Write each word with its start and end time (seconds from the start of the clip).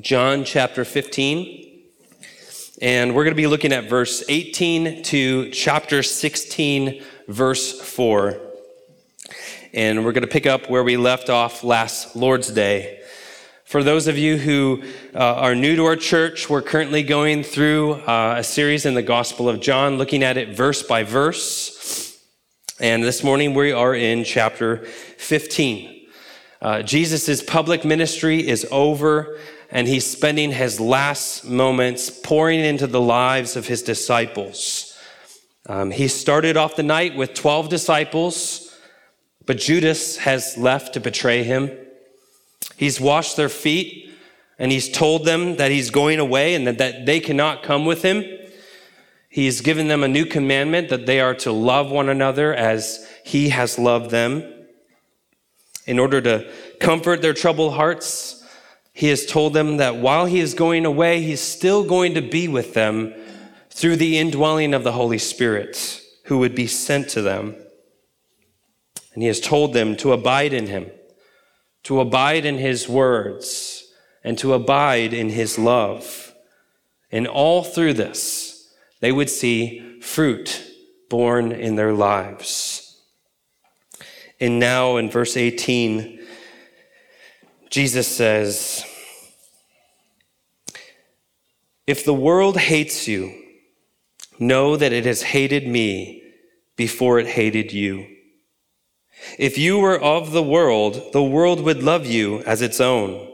John 0.00 0.44
chapter 0.44 0.84
15. 0.86 1.82
And 2.80 3.14
we're 3.14 3.24
going 3.24 3.32
to 3.32 3.42
be 3.42 3.46
looking 3.46 3.72
at 3.72 3.90
verse 3.90 4.24
18 4.28 5.02
to 5.02 5.50
chapter 5.50 6.02
16, 6.02 7.02
verse 7.28 7.78
4. 7.78 8.40
And 9.74 10.02
we're 10.04 10.12
going 10.12 10.22
to 10.22 10.28
pick 10.28 10.46
up 10.46 10.70
where 10.70 10.82
we 10.82 10.96
left 10.96 11.28
off 11.28 11.62
last 11.62 12.16
Lord's 12.16 12.50
Day. 12.50 13.02
For 13.64 13.82
those 13.82 14.06
of 14.06 14.16
you 14.16 14.38
who 14.38 14.82
uh, 15.14 15.18
are 15.18 15.54
new 15.54 15.76
to 15.76 15.84
our 15.84 15.96
church, 15.96 16.48
we're 16.48 16.62
currently 16.62 17.02
going 17.02 17.42
through 17.42 17.94
uh, 17.94 18.36
a 18.38 18.44
series 18.44 18.86
in 18.86 18.94
the 18.94 19.02
Gospel 19.02 19.48
of 19.48 19.60
John, 19.60 19.98
looking 19.98 20.22
at 20.22 20.38
it 20.38 20.56
verse 20.56 20.82
by 20.82 21.02
verse. 21.02 22.18
And 22.80 23.04
this 23.04 23.22
morning 23.22 23.52
we 23.52 23.72
are 23.72 23.94
in 23.94 24.24
chapter 24.24 24.78
15. 25.18 26.06
Uh, 26.62 26.82
Jesus' 26.82 27.42
public 27.42 27.84
ministry 27.84 28.46
is 28.46 28.66
over, 28.70 29.38
and 29.70 29.86
he's 29.86 30.06
spending 30.06 30.52
his 30.52 30.80
last 30.80 31.44
moments 31.44 32.10
pouring 32.10 32.60
into 32.60 32.86
the 32.86 33.00
lives 33.00 33.56
of 33.56 33.66
his 33.66 33.82
disciples. 33.82 34.98
Um, 35.66 35.90
he 35.90 36.08
started 36.08 36.56
off 36.56 36.76
the 36.76 36.82
night 36.82 37.14
with 37.14 37.34
12 37.34 37.68
disciples, 37.68 38.76
but 39.46 39.58
Judas 39.58 40.18
has 40.18 40.58
left 40.58 40.94
to 40.94 41.00
betray 41.00 41.44
him. 41.44 41.70
He's 42.76 43.00
washed 43.00 43.36
their 43.36 43.48
feet 43.48 44.10
and 44.58 44.72
he's 44.72 44.90
told 44.90 45.24
them 45.24 45.56
that 45.56 45.70
he's 45.70 45.90
going 45.90 46.18
away 46.18 46.54
and 46.54 46.66
that, 46.66 46.78
that 46.78 47.06
they 47.06 47.20
cannot 47.20 47.62
come 47.62 47.84
with 47.86 48.02
him. 48.02 48.24
He's 49.28 49.60
given 49.60 49.86
them 49.86 50.02
a 50.02 50.08
new 50.08 50.26
commandment 50.26 50.88
that 50.88 51.06
they 51.06 51.20
are 51.20 51.34
to 51.36 51.52
love 51.52 51.90
one 51.90 52.08
another 52.08 52.52
as 52.52 53.08
he 53.24 53.50
has 53.50 53.78
loved 53.78 54.10
them. 54.10 54.42
In 55.86 55.98
order 55.98 56.20
to 56.20 56.52
comfort 56.80 57.22
their 57.22 57.32
troubled 57.32 57.74
hearts, 57.74 58.39
he 58.92 59.08
has 59.08 59.26
told 59.26 59.54
them 59.54 59.78
that 59.78 59.96
while 59.96 60.26
he 60.26 60.40
is 60.40 60.54
going 60.54 60.84
away, 60.84 61.22
he's 61.22 61.40
still 61.40 61.84
going 61.84 62.14
to 62.14 62.22
be 62.22 62.48
with 62.48 62.74
them 62.74 63.14
through 63.70 63.96
the 63.96 64.18
indwelling 64.18 64.74
of 64.74 64.84
the 64.84 64.92
Holy 64.92 65.18
Spirit 65.18 66.02
who 66.24 66.38
would 66.38 66.54
be 66.54 66.66
sent 66.66 67.08
to 67.10 67.22
them. 67.22 67.56
And 69.14 69.22
he 69.22 69.28
has 69.28 69.40
told 69.40 69.72
them 69.72 69.96
to 69.96 70.12
abide 70.12 70.52
in 70.52 70.66
him 70.66 70.90
to 71.84 72.00
abide 72.00 72.44
in 72.44 72.58
his 72.58 72.88
words, 72.88 73.92
and 74.22 74.36
to 74.38 74.52
abide 74.52 75.14
in 75.14 75.30
his 75.30 75.58
love. 75.58 76.34
And 77.10 77.26
all 77.26 77.64
through 77.64 77.94
this, 77.94 78.74
they 79.00 79.12
would 79.12 79.30
see 79.30 80.00
fruit 80.00 80.62
borne 81.08 81.52
in 81.52 81.76
their 81.76 81.92
lives. 81.92 83.02
And 84.38 84.58
now 84.58 84.96
in 84.96 85.10
verse 85.10 85.36
18, 85.36 86.19
Jesus 87.70 88.08
says, 88.08 88.84
If 91.86 92.04
the 92.04 92.14
world 92.14 92.56
hates 92.56 93.06
you, 93.06 93.32
know 94.40 94.76
that 94.76 94.92
it 94.92 95.06
has 95.06 95.22
hated 95.22 95.68
me 95.68 96.22
before 96.76 97.20
it 97.20 97.28
hated 97.28 97.72
you. 97.72 98.06
If 99.38 99.56
you 99.56 99.78
were 99.78 100.00
of 100.00 100.32
the 100.32 100.42
world, 100.42 101.12
the 101.12 101.22
world 101.22 101.60
would 101.60 101.82
love 101.82 102.06
you 102.06 102.40
as 102.40 102.60
its 102.60 102.80
own. 102.80 103.28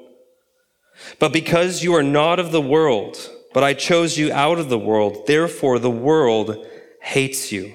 But 1.18 1.32
because 1.32 1.82
you 1.82 1.94
are 1.94 2.02
not 2.02 2.38
of 2.38 2.52
the 2.52 2.60
world, 2.60 3.30
but 3.54 3.64
I 3.64 3.72
chose 3.72 4.18
you 4.18 4.32
out 4.32 4.58
of 4.58 4.68
the 4.68 4.78
world, 4.78 5.26
therefore 5.26 5.78
the 5.78 5.90
world 5.90 6.66
hates 7.00 7.52
you. 7.52 7.74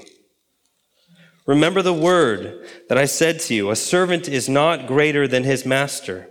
Remember 1.47 1.81
the 1.81 1.93
word 1.93 2.67
that 2.87 2.97
I 2.97 3.05
said 3.05 3.39
to 3.41 3.55
you 3.55 3.71
a 3.71 3.75
servant 3.75 4.27
is 4.27 4.47
not 4.47 4.87
greater 4.87 5.27
than 5.27 5.43
his 5.43 5.65
master. 5.65 6.30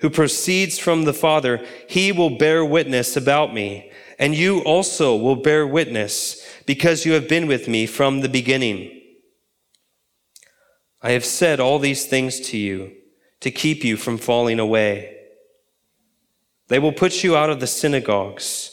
who 0.00 0.10
proceeds 0.10 0.78
from 0.78 1.04
the 1.04 1.14
Father, 1.14 1.64
he 1.88 2.12
will 2.12 2.38
bear 2.38 2.64
witness 2.64 3.16
about 3.16 3.54
me. 3.54 3.90
And 4.18 4.34
you 4.34 4.60
also 4.60 5.16
will 5.16 5.36
bear 5.36 5.66
witness 5.66 6.46
because 6.64 7.04
you 7.04 7.12
have 7.12 7.28
been 7.28 7.46
with 7.46 7.68
me 7.68 7.86
from 7.86 8.20
the 8.20 8.28
beginning. 8.28 8.92
I 11.02 11.10
have 11.12 11.24
said 11.24 11.60
all 11.60 11.78
these 11.78 12.06
things 12.06 12.40
to 12.48 12.56
you 12.56 12.92
to 13.40 13.50
keep 13.50 13.84
you 13.84 13.96
from 13.96 14.18
falling 14.18 14.58
away. 14.58 15.16
They 16.68 16.78
will 16.78 16.92
put 16.92 17.22
you 17.22 17.36
out 17.36 17.50
of 17.50 17.60
the 17.60 17.66
synagogues. 17.66 18.72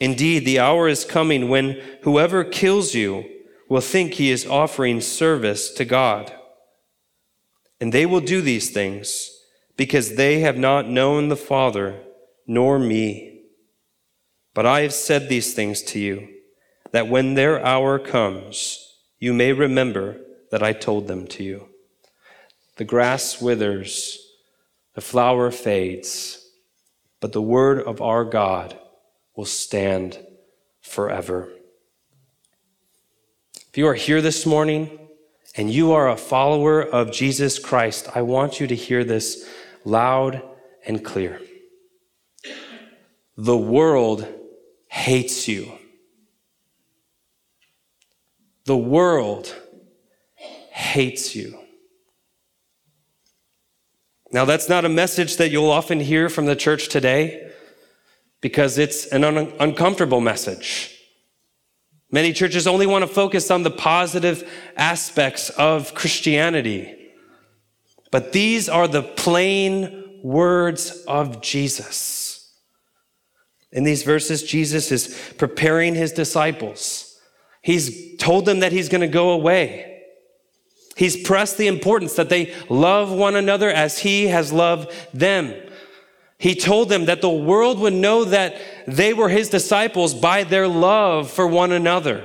Indeed, 0.00 0.44
the 0.44 0.60
hour 0.60 0.88
is 0.88 1.04
coming 1.04 1.48
when 1.48 1.80
whoever 2.02 2.44
kills 2.44 2.94
you 2.94 3.24
will 3.68 3.80
think 3.80 4.14
he 4.14 4.30
is 4.30 4.46
offering 4.46 5.00
service 5.00 5.70
to 5.72 5.84
God. 5.84 6.32
And 7.80 7.92
they 7.92 8.06
will 8.06 8.20
do 8.20 8.40
these 8.40 8.70
things 8.70 9.33
because 9.76 10.16
they 10.16 10.40
have 10.40 10.56
not 10.56 10.88
known 10.88 11.28
the 11.28 11.36
Father 11.36 12.00
nor 12.46 12.78
me. 12.78 13.42
But 14.54 14.66
I 14.66 14.82
have 14.82 14.94
said 14.94 15.28
these 15.28 15.54
things 15.54 15.82
to 15.82 15.98
you, 15.98 16.28
that 16.92 17.08
when 17.08 17.34
their 17.34 17.64
hour 17.64 17.98
comes, 17.98 18.80
you 19.18 19.32
may 19.32 19.52
remember 19.52 20.20
that 20.50 20.62
I 20.62 20.72
told 20.72 21.08
them 21.08 21.26
to 21.28 21.42
you. 21.42 21.68
The 22.76 22.84
grass 22.84 23.40
withers, 23.40 24.18
the 24.94 25.00
flower 25.00 25.50
fades, 25.50 26.40
but 27.20 27.32
the 27.32 27.42
word 27.42 27.80
of 27.80 28.00
our 28.00 28.24
God 28.24 28.78
will 29.34 29.44
stand 29.44 30.18
forever. 30.80 31.50
If 33.68 33.78
you 33.78 33.88
are 33.88 33.94
here 33.94 34.20
this 34.20 34.46
morning 34.46 35.00
and 35.56 35.68
you 35.68 35.92
are 35.92 36.08
a 36.08 36.16
follower 36.16 36.80
of 36.80 37.10
Jesus 37.10 37.58
Christ, 37.58 38.08
I 38.14 38.22
want 38.22 38.60
you 38.60 38.68
to 38.68 38.76
hear 38.76 39.02
this 39.02 39.48
loud 39.84 40.42
and 40.86 41.04
clear. 41.04 41.40
The 43.36 43.56
world 43.56 44.26
hates 44.88 45.48
you. 45.48 45.72
The 48.64 48.76
world 48.76 49.54
hates 50.70 51.34
you. 51.34 51.58
Now, 54.32 54.44
that's 54.44 54.68
not 54.68 54.84
a 54.84 54.88
message 54.88 55.36
that 55.36 55.50
you'll 55.50 55.70
often 55.70 56.00
hear 56.00 56.28
from 56.28 56.46
the 56.46 56.56
church 56.56 56.88
today 56.88 57.52
because 58.40 58.78
it's 58.78 59.06
an 59.06 59.22
un- 59.22 59.52
uncomfortable 59.60 60.20
message. 60.20 60.90
Many 62.10 62.32
churches 62.32 62.66
only 62.66 62.86
want 62.86 63.02
to 63.02 63.06
focus 63.06 63.50
on 63.50 63.62
the 63.62 63.70
positive 63.70 64.48
aspects 64.76 65.50
of 65.50 65.94
Christianity. 65.94 67.03
But 68.14 68.30
these 68.30 68.68
are 68.68 68.86
the 68.86 69.02
plain 69.02 70.20
words 70.22 71.02
of 71.08 71.40
Jesus. 71.40 72.48
In 73.72 73.82
these 73.82 74.04
verses, 74.04 74.44
Jesus 74.44 74.92
is 74.92 75.20
preparing 75.36 75.96
his 75.96 76.12
disciples. 76.12 77.18
He's 77.60 78.16
told 78.18 78.46
them 78.46 78.60
that 78.60 78.70
he's 78.70 78.88
going 78.88 79.00
to 79.00 79.08
go 79.08 79.30
away. 79.30 80.00
He's 80.96 81.26
pressed 81.26 81.58
the 81.58 81.66
importance 81.66 82.14
that 82.14 82.28
they 82.28 82.54
love 82.68 83.10
one 83.10 83.34
another 83.34 83.68
as 83.68 83.98
he 83.98 84.28
has 84.28 84.52
loved 84.52 84.92
them. 85.12 85.52
He 86.38 86.54
told 86.54 86.90
them 86.90 87.06
that 87.06 87.20
the 87.20 87.28
world 87.28 87.80
would 87.80 87.94
know 87.94 88.26
that 88.26 88.54
they 88.86 89.12
were 89.12 89.28
his 89.28 89.48
disciples 89.48 90.14
by 90.14 90.44
their 90.44 90.68
love 90.68 91.32
for 91.32 91.48
one 91.48 91.72
another. 91.72 92.24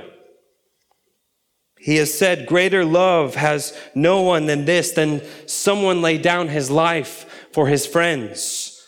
He 1.80 1.96
has 1.96 2.12
said, 2.12 2.46
Greater 2.46 2.84
love 2.84 3.34
has 3.36 3.76
no 3.94 4.20
one 4.20 4.46
than 4.46 4.66
this, 4.66 4.92
than 4.92 5.22
someone 5.46 6.02
lay 6.02 6.18
down 6.18 6.48
his 6.48 6.70
life 6.70 7.48
for 7.52 7.68
his 7.68 7.86
friends. 7.86 8.86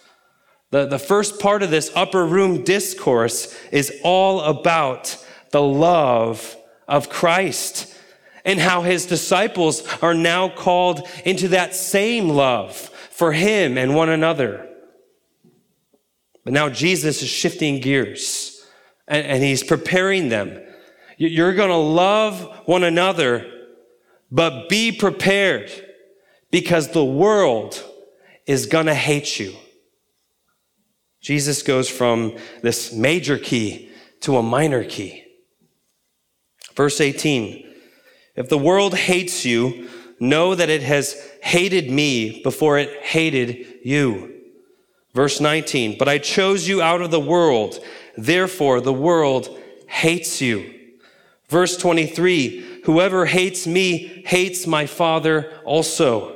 The, 0.71 0.87
the 0.87 0.99
first 0.99 1.41
part 1.41 1.63
of 1.63 1.71
this 1.71 1.91
upper 1.95 2.25
room 2.25 2.65
discourse 2.65 3.57
is 3.71 3.99
all 4.05 4.41
about 4.41 5.17
the 5.51 5.63
love 5.63 6.57
of 6.87 7.09
Christ 7.09 7.95
and 8.45 8.61
how 8.61 8.83
his 8.83 9.07
disciples 9.07 9.87
are 10.03 10.15
now 10.15 10.49
called 10.49 11.09
into 11.25 11.49
that 11.49 11.75
same 11.75 12.29
love 12.29 12.77
for 13.11 13.33
him 13.33 13.79
and 13.79 13.95
one 13.95 14.09
another. 14.09 14.69
But 16.45 16.53
now 16.53 16.69
Jesus 16.69 17.23
is 17.23 17.29
shifting 17.29 17.81
gears 17.81 18.67
and, 19.09 19.25
and 19.27 19.43
he's 19.43 19.63
preparing 19.63 20.29
them. 20.29 20.61
You're 21.29 21.55
going 21.55 21.69
to 21.69 21.77
love 21.77 22.41
one 22.67 22.83
another, 22.83 23.51
but 24.31 24.69
be 24.69 24.91
prepared 24.91 25.71
because 26.51 26.89
the 26.89 27.05
world 27.05 27.83
is 28.47 28.67
going 28.67 28.87
to 28.87 28.95
hate 28.95 29.39
you. 29.39 29.55
Jesus 31.21 31.63
goes 31.63 31.89
from 31.89 32.37
this 32.63 32.93
major 32.93 33.39
key 33.39 33.91
to 34.23 34.37
a 34.37 34.43
minor 34.43 34.83
key. 34.83 35.25
Verse 36.75 37.01
18 37.01 37.73
If 38.35 38.49
the 38.49 38.59
world 38.59 38.95
hates 38.95 39.45
you, 39.45 39.89
know 40.19 40.57
that 40.57 40.71
it 40.71 40.83
has 40.83 41.15
hated 41.43 41.91
me 41.91 42.43
before 42.43 42.79
it 42.79 43.03
hated 43.03 43.67
you. 43.85 44.41
Verse 45.15 45.41
19 45.41 45.99
But 45.99 46.09
I 46.09 46.19
chose 46.19 46.67
you 46.67 46.83
out 46.83 47.01
of 47.01 47.13
the 47.13 47.21
world, 47.21 47.79
therefore 48.17 48.81
the 48.81 48.93
world 48.93 49.57
hates 49.87 50.41
you. 50.41 50.82
Verse 51.53 51.77
23 51.77 52.81
Whoever 52.85 53.27
hates 53.27 53.67
me 53.67 54.25
hates 54.25 54.67
my 54.67 54.87
Father 54.87 55.53
also. 55.67 56.35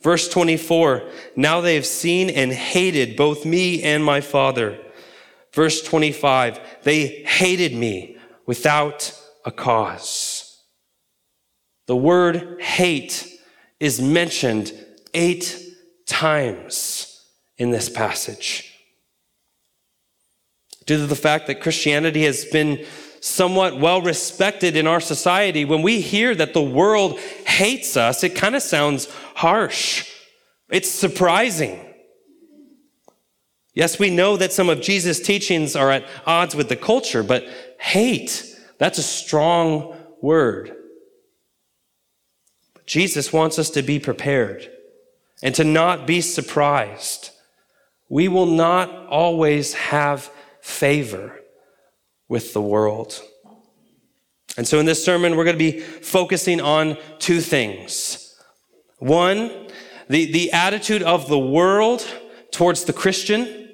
Verse 0.00 0.26
24 0.30 1.06
Now 1.36 1.60
they 1.60 1.74
have 1.74 1.84
seen 1.84 2.30
and 2.30 2.50
hated 2.50 3.14
both 3.14 3.44
me 3.44 3.82
and 3.82 4.02
my 4.02 4.22
Father. 4.22 4.78
Verse 5.52 5.82
25 5.82 6.60
They 6.82 7.22
hated 7.24 7.74
me 7.74 8.16
without 8.46 9.12
a 9.44 9.50
cause. 9.50 10.62
The 11.86 11.96
word 11.96 12.62
hate 12.62 13.30
is 13.78 14.00
mentioned 14.00 14.72
eight 15.12 15.60
times 16.06 17.22
in 17.58 17.70
this 17.70 17.90
passage. 17.90 18.72
Due 20.86 20.96
to 20.96 21.06
the 21.06 21.14
fact 21.14 21.48
that 21.48 21.60
Christianity 21.60 22.24
has 22.24 22.46
been 22.46 22.86
somewhat 23.20 23.78
well 23.78 24.00
respected 24.00 24.76
in 24.76 24.86
our 24.86 25.00
society, 25.00 25.64
when 25.64 25.82
we 25.82 26.00
hear 26.00 26.34
that 26.34 26.54
the 26.54 26.62
world 26.62 27.18
hates 27.18 27.96
us, 27.96 28.22
it 28.24 28.34
kind 28.34 28.54
of 28.54 28.62
sounds 28.62 29.08
harsh. 29.34 30.10
It's 30.68 30.90
surprising. 30.90 31.84
Yes, 33.74 33.98
we 33.98 34.10
know 34.10 34.36
that 34.36 34.52
some 34.52 34.68
of 34.68 34.80
Jesus' 34.80 35.20
teachings 35.20 35.76
are 35.76 35.90
at 35.90 36.06
odds 36.26 36.54
with 36.54 36.68
the 36.68 36.76
culture, 36.76 37.22
but 37.22 37.46
hate, 37.78 38.44
that's 38.78 38.98
a 38.98 39.02
strong 39.02 39.96
word. 40.20 40.74
But 42.74 42.86
Jesus 42.86 43.32
wants 43.32 43.58
us 43.58 43.70
to 43.70 43.82
be 43.82 43.98
prepared 43.98 44.68
and 45.42 45.54
to 45.54 45.64
not 45.64 46.06
be 46.06 46.20
surprised. 46.20 47.30
We 48.08 48.26
will 48.28 48.46
not 48.46 48.90
always 49.06 49.74
have 49.74 50.30
favor 50.60 51.38
with 52.28 52.52
the 52.52 52.62
world. 52.62 53.20
And 54.56 54.66
so 54.66 54.80
in 54.80 54.86
this 54.86 55.04
sermon, 55.04 55.36
we're 55.36 55.44
going 55.44 55.58
to 55.58 55.72
be 55.72 55.80
focusing 55.80 56.60
on 56.60 56.96
two 57.18 57.40
things. 57.40 58.36
One, 58.98 59.68
the, 60.08 60.30
the 60.30 60.52
attitude 60.52 61.02
of 61.02 61.28
the 61.28 61.38
world 61.38 62.06
towards 62.50 62.84
the 62.84 62.92
Christian. 62.92 63.68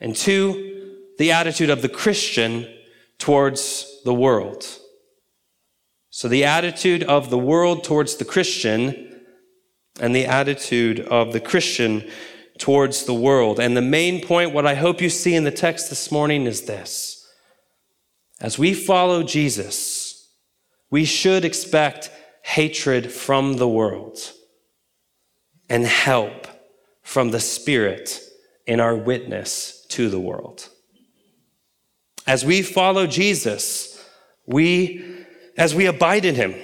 And 0.00 0.14
two, 0.14 0.96
the 1.18 1.32
attitude 1.32 1.70
of 1.70 1.82
the 1.82 1.88
Christian 1.88 2.72
towards 3.18 4.02
the 4.04 4.14
world. 4.14 4.64
So 6.10 6.28
the 6.28 6.44
attitude 6.44 7.02
of 7.02 7.30
the 7.30 7.38
world 7.38 7.84
towards 7.84 8.16
the 8.16 8.24
Christian 8.24 9.22
and 10.00 10.14
the 10.14 10.26
attitude 10.26 11.00
of 11.00 11.32
the 11.32 11.40
Christian 11.40 12.08
towards 12.58 13.04
the 13.04 13.14
world. 13.14 13.58
And 13.58 13.76
the 13.76 13.82
main 13.82 14.24
point, 14.24 14.52
what 14.52 14.66
I 14.66 14.74
hope 14.74 15.00
you 15.00 15.10
see 15.10 15.34
in 15.34 15.44
the 15.44 15.50
text 15.50 15.90
this 15.90 16.12
morning 16.12 16.46
is 16.46 16.62
this. 16.62 17.17
As 18.40 18.58
we 18.58 18.72
follow 18.74 19.22
Jesus, 19.22 20.28
we 20.90 21.04
should 21.04 21.44
expect 21.44 22.10
hatred 22.42 23.12
from 23.12 23.54
the 23.54 23.68
world 23.68 24.18
and 25.68 25.84
help 25.84 26.46
from 27.02 27.30
the 27.30 27.40
Spirit 27.40 28.20
in 28.66 28.80
our 28.80 28.94
witness 28.94 29.84
to 29.88 30.08
the 30.08 30.20
world. 30.20 30.68
As 32.26 32.44
we 32.44 32.62
follow 32.62 33.06
Jesus, 33.06 34.02
we, 34.46 35.04
as 35.56 35.74
we 35.74 35.86
abide 35.86 36.24
in 36.24 36.34
Him, 36.34 36.54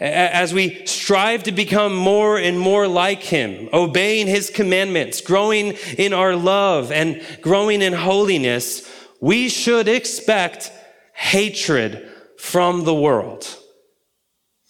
as 0.00 0.54
we 0.54 0.86
strive 0.86 1.42
to 1.44 1.52
become 1.52 1.94
more 1.94 2.38
and 2.38 2.58
more 2.58 2.86
like 2.88 3.22
Him, 3.22 3.68
obeying 3.72 4.28
His 4.28 4.50
commandments, 4.50 5.20
growing 5.20 5.72
in 5.98 6.12
our 6.12 6.36
love 6.36 6.90
and 6.90 7.22
growing 7.40 7.82
in 7.82 7.92
holiness, 7.92 8.88
we 9.20 9.48
should 9.48 9.88
expect 9.88 10.70
hatred 11.18 12.08
from 12.38 12.84
the 12.84 12.94
world, 12.94 13.44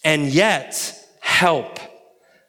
and 0.02 0.28
yet 0.28 0.94
help 1.20 1.78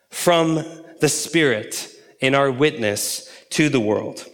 from 0.09 0.63
the 1.01 1.09
Spirit 1.09 1.89
in 2.21 2.33
our 2.33 2.49
witness 2.49 3.29
to 3.49 3.67
the 3.67 3.79
world. 3.79 4.25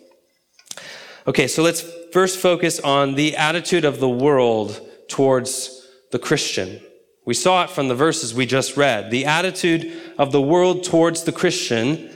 Okay, 1.25 1.47
so 1.47 1.63
let's 1.63 1.81
first 2.13 2.38
focus 2.38 2.79
on 2.79 3.15
the 3.15 3.35
attitude 3.35 3.85
of 3.85 4.00
the 4.00 4.09
world 4.09 4.79
towards 5.09 5.88
the 6.12 6.19
Christian. 6.19 6.79
We 7.25 7.33
saw 7.33 7.63
it 7.63 7.71
from 7.71 7.88
the 7.88 7.95
verses 7.95 8.35
we 8.35 8.45
just 8.45 8.77
read. 8.77 9.09
The 9.09 9.25
attitude 9.25 9.91
of 10.19 10.31
the 10.31 10.41
world 10.41 10.83
towards 10.83 11.23
the 11.23 11.31
Christian 11.31 12.15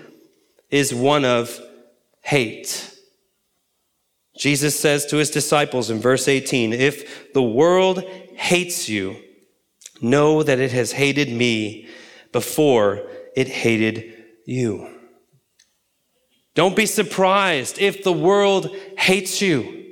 is 0.70 0.94
one 0.94 1.26
of 1.26 1.60
hate. 2.22 2.89
Jesus 4.40 4.80
says 4.80 5.06
to 5.08 5.18
his 5.18 5.30
disciples 5.30 5.90
in 5.90 6.00
verse 6.00 6.30
18, 6.30 6.72
If 6.72 7.34
the 7.34 7.44
world 7.44 8.02
hates 8.36 8.88
you, 8.88 9.18
know 10.02 10.44
that 10.44 10.60
it 10.60 10.72
has 10.72 10.94
hated 10.94 11.30
me 11.30 11.90
before 12.32 13.06
it 13.36 13.50
hated 13.50 14.16
you. 14.46 14.90
Don't 16.56 16.76
be 16.76 16.86
surprised 16.86 17.80
if 17.80 18.02
the 18.06 18.14
world 18.14 18.74
hates 18.98 19.42
you 19.42 19.92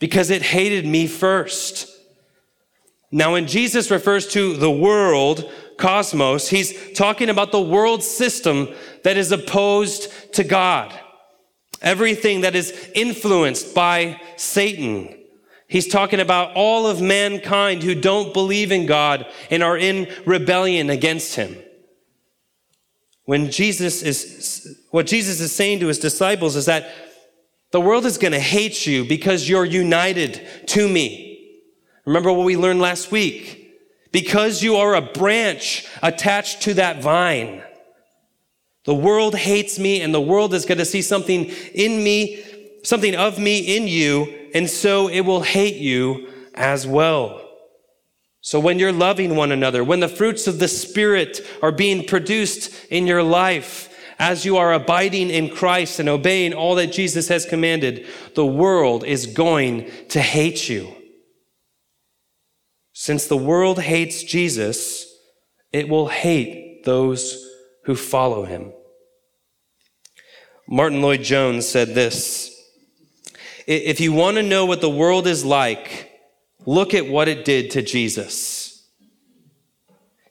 because 0.00 0.30
it 0.30 0.42
hated 0.42 0.84
me 0.84 1.06
first. 1.06 1.88
Now, 3.12 3.32
when 3.32 3.46
Jesus 3.46 3.92
refers 3.92 4.26
to 4.28 4.56
the 4.56 4.70
world, 4.70 5.48
cosmos, 5.78 6.48
he's 6.48 6.92
talking 6.94 7.30
about 7.30 7.52
the 7.52 7.62
world 7.62 8.02
system 8.02 8.68
that 9.04 9.16
is 9.16 9.30
opposed 9.30 10.34
to 10.34 10.42
God 10.42 10.92
everything 11.82 12.42
that 12.42 12.54
is 12.54 12.90
influenced 12.94 13.74
by 13.74 14.20
Satan. 14.36 15.16
He's 15.68 15.88
talking 15.88 16.20
about 16.20 16.54
all 16.54 16.86
of 16.86 17.00
mankind 17.00 17.82
who 17.82 17.94
don't 17.94 18.32
believe 18.32 18.70
in 18.70 18.86
God 18.86 19.26
and 19.50 19.62
are 19.62 19.76
in 19.76 20.12
rebellion 20.24 20.90
against 20.90 21.34
him. 21.34 21.56
When 23.24 23.50
Jesus 23.50 24.02
is, 24.02 24.78
what 24.90 25.06
Jesus 25.06 25.40
is 25.40 25.52
saying 25.52 25.80
to 25.80 25.88
his 25.88 25.98
disciples 25.98 26.54
is 26.54 26.66
that 26.66 26.92
the 27.72 27.80
world 27.80 28.06
is 28.06 28.18
going 28.18 28.32
to 28.32 28.40
hate 28.40 28.86
you 28.86 29.04
because 29.04 29.48
you're 29.48 29.64
united 29.64 30.46
to 30.66 30.88
me. 30.88 31.60
Remember 32.04 32.32
what 32.32 32.46
we 32.46 32.56
learned 32.56 32.80
last 32.80 33.10
week? 33.10 33.74
Because 34.12 34.62
you 34.62 34.76
are 34.76 34.94
a 34.94 35.02
branch 35.02 35.86
attached 36.02 36.62
to 36.62 36.74
that 36.74 37.02
vine. 37.02 37.62
The 38.86 38.94
world 38.94 39.34
hates 39.34 39.78
me, 39.78 40.00
and 40.00 40.14
the 40.14 40.20
world 40.20 40.54
is 40.54 40.64
going 40.64 40.78
to 40.78 40.84
see 40.84 41.02
something 41.02 41.46
in 41.74 42.02
me, 42.02 42.42
something 42.84 43.14
of 43.14 43.38
me 43.38 43.76
in 43.76 43.88
you, 43.88 44.50
and 44.54 44.70
so 44.70 45.08
it 45.08 45.22
will 45.22 45.42
hate 45.42 45.76
you 45.76 46.28
as 46.54 46.86
well. 46.86 47.42
So 48.40 48.60
when 48.60 48.78
you're 48.78 48.92
loving 48.92 49.34
one 49.34 49.50
another, 49.50 49.82
when 49.82 49.98
the 49.98 50.08
fruits 50.08 50.46
of 50.46 50.60
the 50.60 50.68
Spirit 50.68 51.44
are 51.62 51.72
being 51.72 52.06
produced 52.06 52.72
in 52.88 53.08
your 53.08 53.24
life, 53.24 53.92
as 54.20 54.44
you 54.44 54.56
are 54.56 54.72
abiding 54.72 55.30
in 55.30 55.50
Christ 55.50 55.98
and 55.98 56.08
obeying 56.08 56.54
all 56.54 56.76
that 56.76 56.92
Jesus 56.92 57.28
has 57.28 57.44
commanded, 57.44 58.06
the 58.34 58.46
world 58.46 59.04
is 59.04 59.26
going 59.26 59.90
to 60.10 60.22
hate 60.22 60.68
you. 60.68 60.94
Since 62.92 63.26
the 63.26 63.36
world 63.36 63.80
hates 63.80 64.22
Jesus, 64.22 65.06
it 65.72 65.88
will 65.88 66.08
hate 66.08 66.84
those 66.84 67.45
who 67.86 67.94
follow 67.94 68.44
him. 68.44 68.72
Martyn 70.68 71.00
Lloyd-Jones 71.00 71.66
said 71.66 71.94
this 71.94 72.50
If 73.66 74.00
you 74.00 74.12
want 74.12 74.36
to 74.36 74.42
know 74.42 74.66
what 74.66 74.80
the 74.80 74.90
world 74.90 75.26
is 75.26 75.44
like, 75.44 76.10
look 76.66 76.94
at 76.94 77.06
what 77.06 77.28
it 77.28 77.44
did 77.44 77.70
to 77.70 77.82
Jesus. 77.82 78.88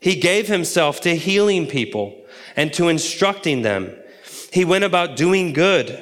He 0.02 0.20
gave 0.20 0.48
himself 0.48 1.02
to 1.02 1.16
healing 1.16 1.66
people 1.66 2.26
and 2.56 2.72
to 2.74 2.90
instructing 2.90 3.64
them. 3.64 3.96
He 4.52 4.66
went 4.66 4.84
about 4.84 5.16
doing 5.16 5.54
good. 5.54 6.02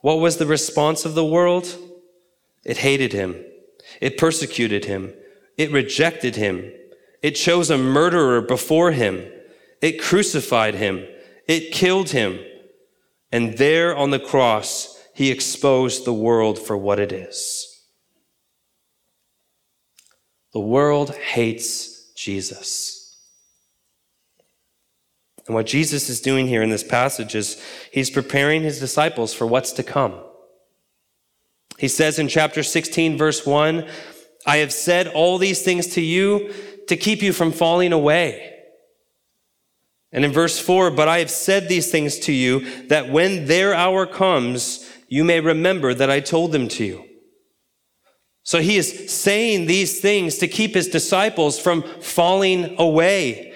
What 0.00 0.20
was 0.20 0.36
the 0.36 0.46
response 0.46 1.04
of 1.04 1.14
the 1.14 1.24
world? 1.24 1.76
It 2.64 2.78
hated 2.78 3.12
him. 3.12 3.44
It 4.00 4.16
persecuted 4.16 4.84
him. 4.84 5.12
It 5.58 5.72
rejected 5.72 6.36
him. 6.36 6.72
It 7.20 7.32
chose 7.32 7.68
a 7.68 7.78
murderer 7.78 8.40
before 8.40 8.92
him. 8.92 9.30
It 9.84 10.00
crucified 10.00 10.76
him. 10.76 11.06
It 11.46 11.70
killed 11.70 12.08
him. 12.08 12.40
And 13.30 13.58
there 13.58 13.94
on 13.94 14.12
the 14.12 14.18
cross, 14.18 14.98
he 15.14 15.30
exposed 15.30 16.06
the 16.06 16.14
world 16.14 16.58
for 16.58 16.74
what 16.74 16.98
it 16.98 17.12
is. 17.12 17.82
The 20.54 20.60
world 20.60 21.14
hates 21.14 22.14
Jesus. 22.14 23.20
And 25.46 25.54
what 25.54 25.66
Jesus 25.66 26.08
is 26.08 26.22
doing 26.22 26.46
here 26.46 26.62
in 26.62 26.70
this 26.70 26.82
passage 26.82 27.34
is 27.34 27.62
he's 27.92 28.08
preparing 28.08 28.62
his 28.62 28.80
disciples 28.80 29.34
for 29.34 29.46
what's 29.46 29.72
to 29.72 29.82
come. 29.82 30.18
He 31.76 31.88
says 31.88 32.18
in 32.18 32.28
chapter 32.28 32.62
16, 32.62 33.18
verse 33.18 33.44
1, 33.44 33.86
I 34.46 34.56
have 34.58 34.72
said 34.72 35.08
all 35.08 35.36
these 35.36 35.60
things 35.60 35.88
to 35.88 36.00
you 36.00 36.54
to 36.88 36.96
keep 36.96 37.20
you 37.20 37.34
from 37.34 37.52
falling 37.52 37.92
away. 37.92 38.52
And 40.14 40.24
in 40.24 40.30
verse 40.30 40.60
4, 40.60 40.92
but 40.92 41.08
I 41.08 41.18
have 41.18 41.30
said 41.30 41.68
these 41.68 41.90
things 41.90 42.20
to 42.20 42.32
you 42.32 42.86
that 42.86 43.10
when 43.10 43.46
their 43.46 43.74
hour 43.74 44.06
comes, 44.06 44.88
you 45.08 45.24
may 45.24 45.40
remember 45.40 45.92
that 45.92 46.08
I 46.08 46.20
told 46.20 46.52
them 46.52 46.68
to 46.68 46.84
you. 46.84 47.04
So 48.44 48.60
he 48.60 48.76
is 48.76 49.10
saying 49.12 49.66
these 49.66 50.00
things 50.00 50.38
to 50.38 50.46
keep 50.46 50.74
his 50.74 50.86
disciples 50.86 51.58
from 51.58 51.82
falling 52.00 52.76
away. 52.78 53.54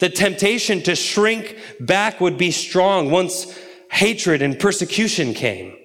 The 0.00 0.08
temptation 0.08 0.82
to 0.82 0.96
shrink 0.96 1.56
back 1.78 2.20
would 2.20 2.36
be 2.36 2.50
strong 2.50 3.10
once 3.10 3.56
hatred 3.90 4.42
and 4.42 4.58
persecution 4.58 5.34
came. 5.34 5.76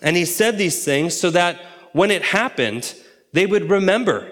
And 0.00 0.16
he 0.16 0.24
said 0.24 0.56
these 0.56 0.82
things 0.82 1.14
so 1.14 1.28
that 1.30 1.60
when 1.92 2.10
it 2.10 2.22
happened, 2.22 2.94
they 3.34 3.44
would 3.44 3.68
remember, 3.68 4.30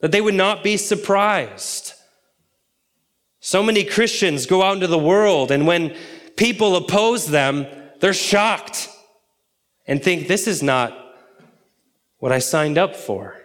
that 0.00 0.10
they 0.10 0.20
would 0.20 0.34
not 0.34 0.64
be 0.64 0.76
surprised. 0.76 1.92
So 3.46 3.62
many 3.62 3.84
Christians 3.84 4.44
go 4.44 4.60
out 4.60 4.74
into 4.74 4.88
the 4.88 4.98
world, 4.98 5.52
and 5.52 5.68
when 5.68 5.96
people 6.36 6.74
oppose 6.74 7.28
them, 7.28 7.64
they're 8.00 8.12
shocked 8.12 8.88
and 9.86 10.02
think, 10.02 10.26
this 10.26 10.48
is 10.48 10.64
not 10.64 11.14
what 12.18 12.32
I 12.32 12.40
signed 12.40 12.76
up 12.76 12.96
for. 12.96 13.40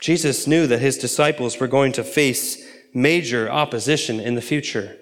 Jesus 0.00 0.48
knew 0.48 0.66
that 0.66 0.80
his 0.80 0.98
disciples 0.98 1.60
were 1.60 1.68
going 1.68 1.92
to 1.92 2.02
face 2.02 2.66
major 2.92 3.48
opposition 3.48 4.18
in 4.18 4.34
the 4.34 4.42
future. 4.42 4.96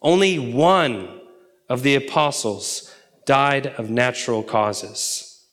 Only 0.00 0.38
one 0.38 1.20
of 1.68 1.82
the 1.82 1.96
apostles 1.96 2.94
died 3.24 3.66
of 3.66 3.90
natural 3.90 4.44
causes. 4.44 5.44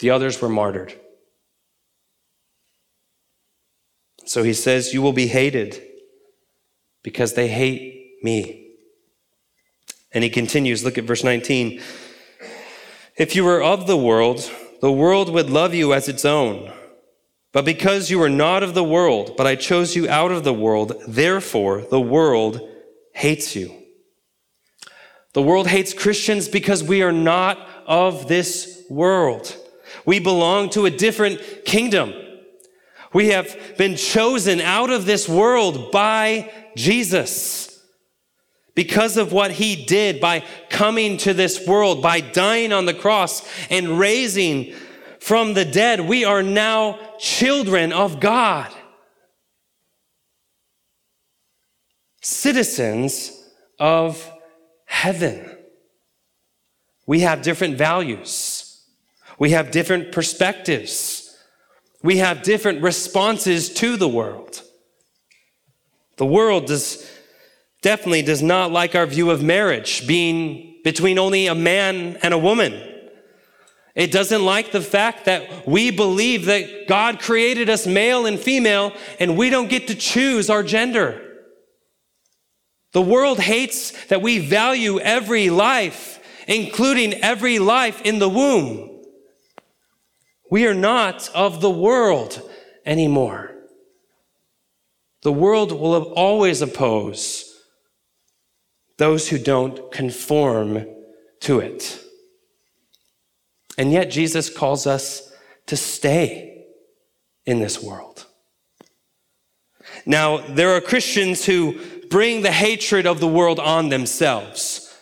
The 0.00 0.10
others 0.10 0.42
were 0.42 0.48
martyred. 0.48 0.92
So 4.24 4.42
he 4.42 4.54
says, 4.54 4.94
You 4.94 5.02
will 5.02 5.12
be 5.12 5.26
hated 5.26 5.82
because 7.02 7.34
they 7.34 7.48
hate 7.48 8.22
me. 8.22 8.62
And 10.12 10.22
he 10.22 10.30
continues, 10.30 10.84
look 10.84 10.98
at 10.98 11.04
verse 11.04 11.24
19. 11.24 11.80
If 13.16 13.34
you 13.34 13.44
were 13.44 13.62
of 13.62 13.86
the 13.86 13.96
world, 13.96 14.50
the 14.80 14.92
world 14.92 15.30
would 15.30 15.50
love 15.50 15.74
you 15.74 15.92
as 15.92 16.08
its 16.08 16.24
own. 16.24 16.72
But 17.52 17.64
because 17.64 18.10
you 18.10 18.22
are 18.22 18.30
not 18.30 18.62
of 18.62 18.74
the 18.74 18.84
world, 18.84 19.34
but 19.36 19.46
I 19.46 19.56
chose 19.56 19.94
you 19.94 20.08
out 20.08 20.32
of 20.32 20.44
the 20.44 20.54
world, 20.54 20.92
therefore 21.06 21.82
the 21.82 22.00
world 22.00 22.60
hates 23.14 23.54
you. 23.54 23.74
The 25.34 25.42
world 25.42 25.66
hates 25.66 25.94
Christians 25.94 26.48
because 26.48 26.82
we 26.82 27.02
are 27.02 27.12
not 27.12 27.58
of 27.86 28.28
this 28.28 28.84
world. 28.88 29.56
We 30.04 30.18
belong 30.18 30.70
to 30.70 30.86
a 30.86 30.90
different 30.90 31.40
kingdom. 31.64 32.12
We 33.12 33.28
have 33.28 33.76
been 33.76 33.96
chosen 33.96 34.60
out 34.60 34.90
of 34.90 35.04
this 35.06 35.28
world 35.28 35.92
by 35.92 36.50
Jesus 36.76 37.72
because 38.74 39.16
of 39.16 39.32
what 39.32 39.52
he 39.52 39.84
did 39.84 40.20
by 40.20 40.44
coming 40.70 41.18
to 41.18 41.34
this 41.34 41.66
world, 41.66 42.02
by 42.02 42.20
dying 42.20 42.72
on 42.72 42.86
the 42.86 42.94
cross 42.94 43.46
and 43.70 43.98
raising 43.98 44.74
from 45.20 45.54
the 45.54 45.64
dead, 45.64 46.00
we 46.00 46.24
are 46.24 46.42
now 46.42 46.98
children 47.18 47.92
of 47.92 48.18
God, 48.18 48.72
citizens 52.20 53.30
of 53.78 54.28
heaven. 54.84 55.48
We 57.06 57.20
have 57.20 57.42
different 57.42 57.76
values, 57.76 58.84
we 59.38 59.50
have 59.50 59.70
different 59.70 60.10
perspectives, 60.10 61.21
we 62.02 62.18
have 62.18 62.42
different 62.42 62.82
responses 62.82 63.72
to 63.74 63.96
the 63.96 64.08
world. 64.08 64.62
The 66.16 66.26
world 66.26 66.66
does 66.66 67.08
definitely 67.82 68.22
does 68.22 68.42
not 68.42 68.70
like 68.70 68.94
our 68.94 69.06
view 69.06 69.30
of 69.30 69.42
marriage 69.42 70.06
being 70.06 70.76
between 70.84 71.18
only 71.18 71.48
a 71.48 71.54
man 71.54 72.16
and 72.22 72.32
a 72.32 72.38
woman. 72.38 72.80
It 73.94 74.10
doesn't 74.10 74.44
like 74.44 74.72
the 74.72 74.80
fact 74.80 75.26
that 75.26 75.66
we 75.66 75.90
believe 75.90 76.46
that 76.46 76.86
God 76.88 77.20
created 77.20 77.68
us 77.68 77.86
male 77.86 78.24
and 78.24 78.38
female 78.38 78.92
and 79.20 79.36
we 79.36 79.50
don't 79.50 79.68
get 79.68 79.88
to 79.88 79.94
choose 79.94 80.48
our 80.48 80.62
gender. 80.62 81.20
The 82.92 83.02
world 83.02 83.38
hates 83.38 84.06
that 84.06 84.22
we 84.22 84.38
value 84.38 84.98
every 85.00 85.50
life, 85.50 86.20
including 86.46 87.14
every 87.14 87.58
life 87.58 88.00
in 88.02 88.18
the 88.18 88.28
womb. 88.28 88.91
We 90.52 90.66
are 90.66 90.74
not 90.74 91.30
of 91.34 91.62
the 91.62 91.70
world 91.70 92.42
anymore. 92.84 93.52
The 95.22 95.32
world 95.32 95.72
will 95.72 96.12
always 96.12 96.60
oppose 96.60 97.58
those 98.98 99.30
who 99.30 99.38
don't 99.38 99.90
conform 99.90 100.84
to 101.40 101.60
it. 101.60 101.98
And 103.78 103.92
yet, 103.92 104.10
Jesus 104.10 104.54
calls 104.54 104.86
us 104.86 105.32
to 105.68 105.74
stay 105.74 106.66
in 107.46 107.60
this 107.60 107.82
world. 107.82 108.26
Now, 110.04 110.36
there 110.36 110.76
are 110.76 110.82
Christians 110.82 111.46
who 111.46 111.80
bring 112.10 112.42
the 112.42 112.52
hatred 112.52 113.06
of 113.06 113.20
the 113.20 113.26
world 113.26 113.58
on 113.58 113.88
themselves 113.88 114.94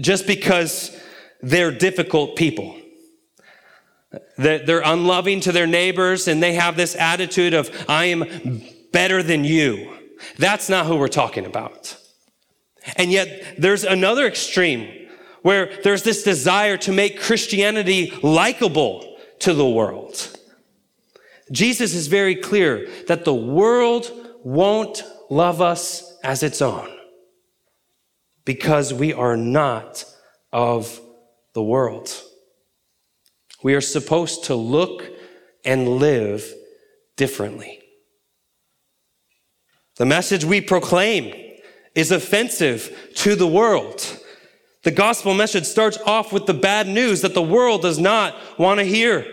just 0.00 0.26
because 0.26 0.98
they're 1.42 1.72
difficult 1.72 2.36
people. 2.36 2.78
That 4.38 4.66
they're 4.66 4.82
unloving 4.84 5.40
to 5.40 5.52
their 5.52 5.66
neighbors 5.66 6.28
and 6.28 6.42
they 6.42 6.54
have 6.54 6.76
this 6.76 6.94
attitude 6.96 7.54
of, 7.54 7.70
I 7.88 8.06
am 8.06 8.62
better 8.92 9.22
than 9.22 9.44
you. 9.44 9.96
That's 10.38 10.68
not 10.68 10.86
who 10.86 10.96
we're 10.96 11.08
talking 11.08 11.46
about. 11.46 11.96
And 12.96 13.10
yet 13.10 13.56
there's 13.58 13.84
another 13.84 14.26
extreme 14.26 15.08
where 15.42 15.70
there's 15.82 16.02
this 16.02 16.22
desire 16.22 16.76
to 16.78 16.92
make 16.92 17.20
Christianity 17.20 18.12
likable 18.22 19.16
to 19.40 19.54
the 19.54 19.68
world. 19.68 20.36
Jesus 21.50 21.94
is 21.94 22.06
very 22.06 22.34
clear 22.34 22.88
that 23.08 23.24
the 23.24 23.34
world 23.34 24.10
won't 24.44 25.02
love 25.30 25.60
us 25.60 26.16
as 26.22 26.42
its 26.42 26.62
own 26.62 26.88
because 28.44 28.92
we 28.92 29.12
are 29.12 29.36
not 29.36 30.04
of 30.52 31.00
the 31.54 31.62
world. 31.62 32.10
We 33.62 33.74
are 33.74 33.80
supposed 33.80 34.44
to 34.44 34.54
look 34.54 35.04
and 35.64 35.88
live 35.88 36.52
differently. 37.16 37.80
The 39.96 40.06
message 40.06 40.44
we 40.44 40.60
proclaim 40.60 41.34
is 41.94 42.10
offensive 42.10 43.10
to 43.16 43.36
the 43.36 43.46
world. 43.46 44.18
The 44.82 44.90
gospel 44.90 45.34
message 45.34 45.64
starts 45.64 45.98
off 45.98 46.32
with 46.32 46.46
the 46.46 46.54
bad 46.54 46.88
news 46.88 47.20
that 47.20 47.34
the 47.34 47.42
world 47.42 47.82
does 47.82 47.98
not 47.98 48.34
want 48.58 48.80
to 48.80 48.84
hear. 48.84 49.24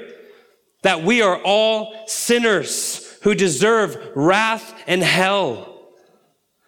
That 0.83 1.03
we 1.03 1.21
are 1.21 1.41
all 1.41 2.07
sinners 2.07 3.17
who 3.23 3.33
deserve 3.33 3.97
wrath 4.15 4.73
and 4.85 5.01
hell. 5.01 5.65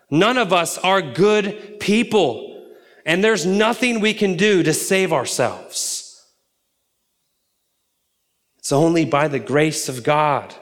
None 0.09 0.37
of 0.37 0.51
us 0.51 0.77
are 0.77 1.01
good 1.01 1.79
people, 1.79 2.67
and 3.05 3.23
there's 3.23 3.45
nothing 3.45 3.99
we 3.99 4.13
can 4.13 4.35
do 4.35 4.63
to 4.63 4.73
save 4.73 5.13
ourselves. 5.13 5.90
It's 8.61 8.71
only 8.71 9.05
by 9.05 9.27
the 9.27 9.39
grace 9.39 9.89
of 9.89 10.03
God 10.03 10.53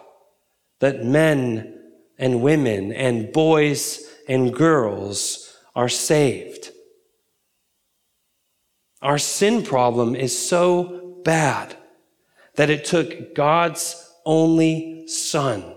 that 0.80 1.04
men 1.04 1.78
and 2.18 2.42
women 2.42 2.94
and 2.94 3.34
boys 3.34 4.10
and 4.26 4.54
girls 4.54 5.54
are 5.76 5.90
saved. 5.90 6.72
Our 9.02 9.18
sin 9.18 9.64
problem 9.64 10.16
is 10.16 10.38
so 10.38 11.20
bad 11.26 11.76
that 12.56 12.70
it 12.70 12.86
took 12.86 13.36
God's 13.36 13.96
only 14.26 15.06
Son 15.08 15.76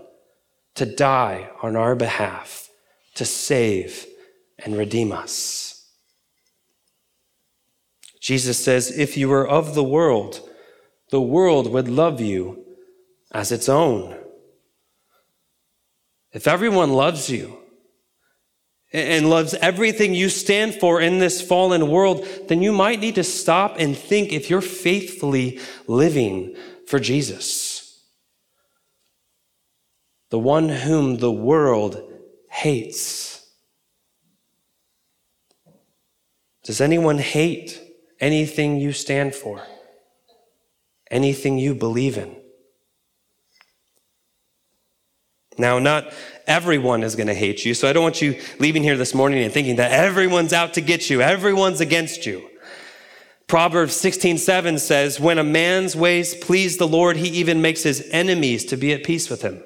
to 0.75 0.85
die 0.85 1.49
on 1.61 1.75
our 1.75 1.95
behalf 1.95 2.69
to 3.15 3.25
save 3.25 4.05
and 4.59 4.77
redeem 4.77 5.11
us. 5.11 5.89
Jesus 8.21 8.57
says, 8.63 8.97
If 8.97 9.17
you 9.17 9.27
were 9.27 9.45
of 9.45 9.75
the 9.75 9.83
world, 9.83 10.49
the 11.13 11.21
world 11.21 11.71
would 11.71 11.87
love 11.87 12.19
you 12.19 12.65
as 13.31 13.51
its 13.51 13.69
own. 13.69 14.17
If 16.31 16.47
everyone 16.47 16.91
loves 16.91 17.29
you 17.29 17.59
and 18.91 19.29
loves 19.29 19.53
everything 19.53 20.15
you 20.15 20.27
stand 20.27 20.73
for 20.73 20.99
in 20.99 21.19
this 21.19 21.39
fallen 21.39 21.87
world, 21.87 22.25
then 22.47 22.63
you 22.63 22.71
might 22.71 22.99
need 22.99 23.13
to 23.13 23.23
stop 23.23 23.75
and 23.77 23.95
think 23.95 24.33
if 24.33 24.49
you're 24.49 24.59
faithfully 24.59 25.59
living 25.85 26.55
for 26.87 26.97
Jesus. 26.97 28.03
The 30.31 30.39
one 30.39 30.67
whom 30.67 31.17
the 31.17 31.31
world 31.31 32.01
hates. 32.49 33.47
Does 36.63 36.81
anyone 36.81 37.19
hate 37.19 37.79
anything 38.19 38.79
you 38.79 38.93
stand 38.93 39.35
for? 39.35 39.61
Anything 41.13 41.59
you 41.59 41.75
believe 41.75 42.17
in? 42.17 42.35
Now, 45.59 45.77
not 45.77 46.11
everyone 46.47 47.03
is 47.03 47.15
going 47.15 47.27
to 47.27 47.35
hate 47.35 47.63
you, 47.63 47.75
so 47.75 47.87
I 47.87 47.93
don't 47.93 48.01
want 48.01 48.19
you 48.19 48.41
leaving 48.57 48.81
here 48.81 48.97
this 48.97 49.13
morning 49.13 49.43
and 49.43 49.53
thinking 49.53 49.75
that 49.75 49.91
everyone's 49.91 50.53
out 50.53 50.73
to 50.73 50.81
get 50.81 51.11
you, 51.11 51.21
everyone's 51.21 51.81
against 51.81 52.25
you. 52.25 52.49
Proverbs 53.45 53.95
16:7 53.95 54.79
says, 54.79 55.19
"When 55.19 55.37
a 55.37 55.43
man's 55.43 55.95
ways 55.95 56.33
please 56.33 56.77
the 56.77 56.87
Lord, 56.87 57.17
he 57.17 57.29
even 57.29 57.61
makes 57.61 57.83
his 57.83 58.07
enemies 58.09 58.65
to 58.65 58.75
be 58.75 58.91
at 58.91 59.03
peace 59.03 59.29
with 59.29 59.43
him." 59.43 59.63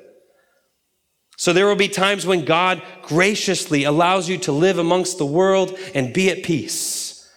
So 1.38 1.54
there 1.54 1.68
will 1.68 1.76
be 1.76 1.88
times 1.88 2.26
when 2.26 2.44
God 2.44 2.82
graciously 3.04 3.86
allows 3.86 4.28
you 4.28 4.38
to 4.40 4.52
live 4.52 4.80
amongst 4.80 5.18
the 5.18 5.26
world 5.26 5.80
and 5.94 6.12
be 6.12 6.30
at 6.30 6.44
peace. 6.44 7.30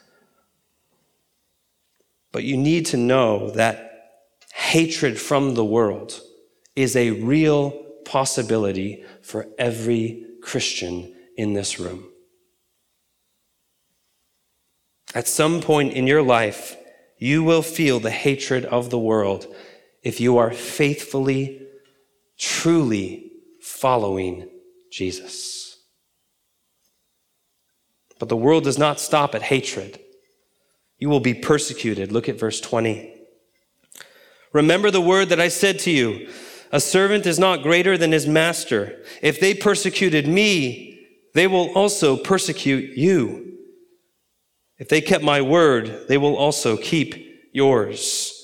But 2.33 2.43
you 2.43 2.57
need 2.57 2.87
to 2.87 2.97
know 2.97 3.51
that 3.51 3.90
hatred 4.61 5.19
from 5.19 5.55
the 5.55 5.65
world 5.65 6.21
is 6.77 6.95
a 6.95 7.11
real 7.11 7.71
possibility 8.05 9.03
for 9.23 9.49
every 9.59 10.27
Christian 10.43 11.13
in 11.37 11.55
this 11.55 11.81
room. 11.81 12.05
At 15.15 15.27
some 15.27 15.63
point 15.63 15.95
in 15.95 16.07
your 16.07 16.23
life, 16.23 16.77
you 17.19 17.43
will 17.43 17.63
feel 17.63 18.01
the 18.01 18.11
hatred 18.11 18.67
of 18.67 18.91
the 18.91 18.99
world 18.99 19.47
if 20.03 20.21
you 20.21 20.37
are 20.37 20.53
faithfully, 20.53 21.67
truly 22.39 23.33
following 23.63 24.47
Jesus. 24.93 25.79
But 28.19 28.29
the 28.29 28.37
world 28.37 28.65
does 28.65 28.79
not 28.79 29.01
stop 29.01 29.35
at 29.35 29.43
hatred. 29.43 29.99
You 30.99 31.09
will 31.09 31.21
be 31.21 31.35
persecuted. 31.35 32.13
Look 32.13 32.29
at 32.29 32.39
verse 32.39 32.61
20. 32.61 33.20
Remember 34.53 34.91
the 34.91 35.01
word 35.01 35.29
that 35.29 35.41
I 35.41 35.49
said 35.49 35.79
to 35.81 35.91
you 35.91 36.29
a 36.73 36.81
servant 36.81 37.27
is 37.27 37.39
not 37.39 37.63
greater 37.63 37.99
than 37.99 38.13
his 38.13 38.27
master. 38.27 39.03
If 39.23 39.41
they 39.41 39.55
persecuted 39.55 40.29
me, 40.29 41.01
they 41.35 41.47
will 41.47 41.73
also 41.75 42.17
persecute 42.17 42.97
you. 42.97 43.59
If 44.79 44.89
they 44.89 45.01
kept 45.01 45.25
my 45.25 45.43
word, 45.43 46.07
they 46.09 46.17
will 46.17 46.37
also 46.37 46.77
keep 46.77 47.51
yours. 47.53 48.37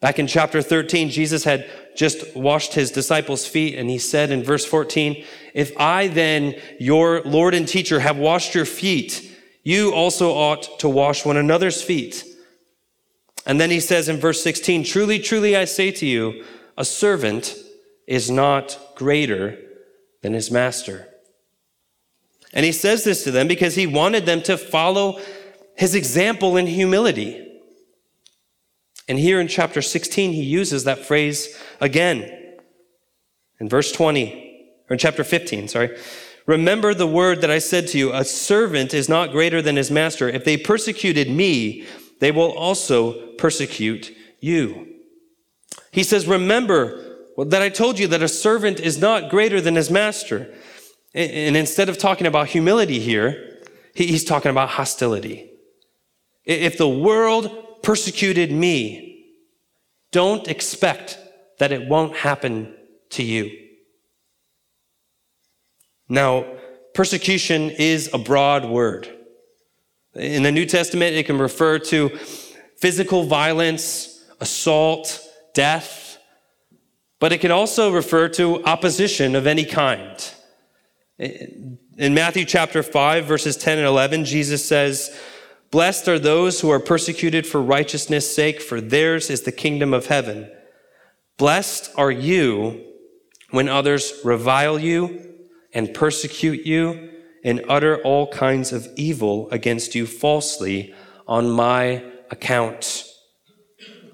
Back 0.00 0.18
in 0.18 0.26
chapter 0.26 0.62
13, 0.62 1.10
Jesus 1.10 1.44
had 1.44 1.68
just 1.96 2.34
washed 2.34 2.74
his 2.74 2.90
disciples' 2.90 3.46
feet, 3.46 3.76
and 3.76 3.90
he 3.90 3.98
said 3.98 4.30
in 4.30 4.42
verse 4.42 4.64
14, 4.64 5.24
If 5.54 5.72
I 5.78 6.08
then, 6.08 6.54
your 6.80 7.22
Lord 7.22 7.54
and 7.54 7.68
teacher, 7.68 8.00
have 8.00 8.16
washed 8.16 8.54
your 8.54 8.64
feet, 8.64 9.30
you 9.62 9.92
also 9.92 10.32
ought 10.32 10.78
to 10.80 10.88
wash 10.88 11.24
one 11.24 11.36
another's 11.36 11.82
feet. 11.82 12.24
And 13.46 13.60
then 13.60 13.70
he 13.70 13.80
says 13.80 14.08
in 14.08 14.18
verse 14.18 14.42
16, 14.42 14.84
Truly, 14.84 15.18
truly, 15.18 15.56
I 15.56 15.64
say 15.64 15.90
to 15.92 16.06
you, 16.06 16.44
a 16.76 16.84
servant 16.84 17.56
is 18.06 18.30
not 18.30 18.78
greater 18.94 19.58
than 20.22 20.32
his 20.32 20.50
master. 20.50 21.08
And 22.52 22.64
he 22.64 22.72
says 22.72 23.04
this 23.04 23.24
to 23.24 23.30
them 23.30 23.48
because 23.48 23.74
he 23.74 23.86
wanted 23.86 24.26
them 24.26 24.42
to 24.42 24.56
follow 24.56 25.20
his 25.76 25.94
example 25.94 26.56
in 26.56 26.66
humility. 26.66 27.48
And 29.08 29.18
here 29.18 29.40
in 29.40 29.48
chapter 29.48 29.82
16, 29.82 30.32
he 30.32 30.42
uses 30.42 30.84
that 30.84 31.00
phrase 31.00 31.58
again. 31.80 32.58
In 33.58 33.68
verse 33.68 33.92
20, 33.92 34.66
or 34.88 34.94
in 34.94 34.98
chapter 34.98 35.24
15, 35.24 35.68
sorry. 35.68 35.96
Remember 36.46 36.92
the 36.92 37.06
word 37.06 37.40
that 37.40 37.50
I 37.50 37.58
said 37.58 37.86
to 37.88 37.98
you 37.98 38.12
a 38.12 38.24
servant 38.24 38.92
is 38.92 39.08
not 39.08 39.30
greater 39.30 39.62
than 39.62 39.76
his 39.76 39.90
master. 39.90 40.28
If 40.28 40.44
they 40.44 40.56
persecuted 40.56 41.30
me, 41.30 41.86
they 42.22 42.30
will 42.30 42.52
also 42.52 43.32
persecute 43.32 44.16
you. 44.38 44.86
He 45.90 46.04
says, 46.04 46.28
Remember 46.28 47.16
that 47.36 47.62
I 47.62 47.68
told 47.68 47.98
you 47.98 48.06
that 48.06 48.22
a 48.22 48.28
servant 48.28 48.78
is 48.78 49.00
not 49.00 49.28
greater 49.28 49.60
than 49.60 49.74
his 49.74 49.90
master. 49.90 50.54
And 51.14 51.56
instead 51.56 51.88
of 51.88 51.98
talking 51.98 52.28
about 52.28 52.46
humility 52.46 53.00
here, 53.00 53.58
he's 53.96 54.22
talking 54.22 54.52
about 54.52 54.68
hostility. 54.68 55.50
If 56.44 56.78
the 56.78 56.88
world 56.88 57.82
persecuted 57.82 58.52
me, 58.52 59.26
don't 60.12 60.46
expect 60.46 61.18
that 61.58 61.72
it 61.72 61.88
won't 61.88 62.14
happen 62.14 62.72
to 63.10 63.24
you. 63.24 63.50
Now, 66.08 66.46
persecution 66.94 67.70
is 67.70 68.10
a 68.14 68.18
broad 68.18 68.64
word. 68.64 69.08
In 70.14 70.42
the 70.42 70.52
New 70.52 70.66
Testament, 70.66 71.16
it 71.16 71.24
can 71.24 71.38
refer 71.38 71.78
to 71.78 72.10
physical 72.76 73.24
violence, 73.24 74.22
assault, 74.40 75.20
death, 75.54 76.18
but 77.18 77.32
it 77.32 77.40
can 77.40 77.50
also 77.50 77.92
refer 77.92 78.28
to 78.30 78.62
opposition 78.64 79.34
of 79.34 79.46
any 79.46 79.64
kind. 79.64 80.34
In 81.18 81.78
Matthew 82.14 82.44
chapter 82.44 82.82
5, 82.82 83.24
verses 83.24 83.56
10 83.56 83.78
and 83.78 83.86
11, 83.86 84.24
Jesus 84.24 84.66
says, 84.66 85.16
Blessed 85.70 86.08
are 86.08 86.18
those 86.18 86.60
who 86.60 86.68
are 86.68 86.80
persecuted 86.80 87.46
for 87.46 87.62
righteousness' 87.62 88.34
sake, 88.34 88.60
for 88.60 88.80
theirs 88.80 89.30
is 89.30 89.42
the 89.42 89.52
kingdom 89.52 89.94
of 89.94 90.06
heaven. 90.06 90.50
Blessed 91.38 91.90
are 91.96 92.10
you 92.10 92.84
when 93.50 93.68
others 93.68 94.12
revile 94.24 94.78
you 94.78 95.38
and 95.72 95.94
persecute 95.94 96.66
you 96.66 97.10
and 97.44 97.64
utter 97.68 97.96
all 98.02 98.26
kinds 98.28 98.72
of 98.72 98.88
evil 98.96 99.50
against 99.50 99.94
you 99.94 100.06
falsely 100.06 100.94
on 101.26 101.50
my 101.50 102.04
account. 102.30 103.04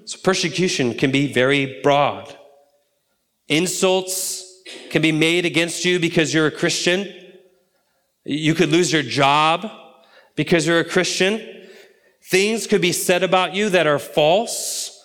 So 0.05 0.17
persecution 0.23 0.95
can 0.95 1.11
be 1.11 1.31
very 1.31 1.81
broad. 1.81 2.35
Insults 3.47 4.45
can 4.89 5.01
be 5.01 5.11
made 5.11 5.45
against 5.45 5.85
you 5.85 5.99
because 5.99 6.33
you're 6.33 6.47
a 6.47 6.51
Christian. 6.51 7.13
You 8.23 8.53
could 8.53 8.69
lose 8.69 8.91
your 8.91 9.03
job 9.03 9.69
because 10.35 10.65
you're 10.65 10.79
a 10.79 10.85
Christian. 10.85 11.67
Things 12.23 12.67
could 12.67 12.81
be 12.81 12.91
said 12.91 13.23
about 13.23 13.55
you 13.55 13.69
that 13.69 13.87
are 13.87 13.99
false. 13.99 14.95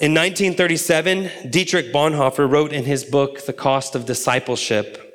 In 0.00 0.12
1937, 0.14 1.50
Dietrich 1.50 1.92
Bonhoeffer 1.92 2.50
wrote 2.50 2.72
in 2.72 2.84
his 2.84 3.04
book, 3.04 3.44
The 3.46 3.52
Cost 3.52 3.94
of 3.94 4.06
Discipleship, 4.06 5.11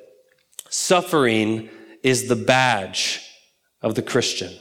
suffering 0.69 1.69
is 2.03 2.27
the 2.27 2.35
badge 2.35 3.21
of 3.81 3.95
the 3.95 4.01
Christian. 4.01 4.53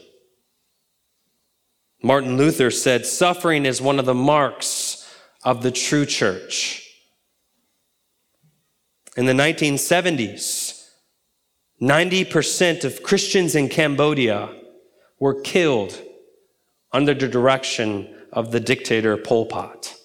Martin 2.03 2.37
Luther 2.37 2.71
said, 2.71 3.07
suffering 3.07 3.67
is 3.67 3.81
one 3.81 3.99
of 3.99 4.07
the 4.07 4.15
marks 4.15 5.13
of 5.43 5.63
the 5.63 5.71
true 5.71 6.07
church. 6.07 6.83
In 9.17 9.27
the 9.27 9.33
1970s, 9.33 10.89
90% 11.81 12.85
of 12.85 13.03
Christians 13.03 13.55
in 13.55 13.69
Cambodia 13.69 14.55
were 15.19 15.41
killed 15.41 16.01
under 16.93 17.15
the 17.15 17.29
direction 17.29 18.15
of 18.33 18.53
the 18.53 18.61
dictator 18.61 19.17
Pol 19.17 19.47
Pot. 19.47 19.96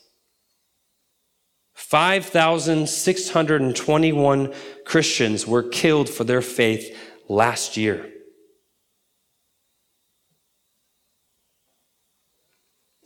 5,621 1.92 4.54
Christians 4.86 5.46
were 5.46 5.62
killed 5.62 6.10
for 6.10 6.24
their 6.24 6.42
faith 6.42 6.98
last 7.28 7.76
year. 7.76 8.10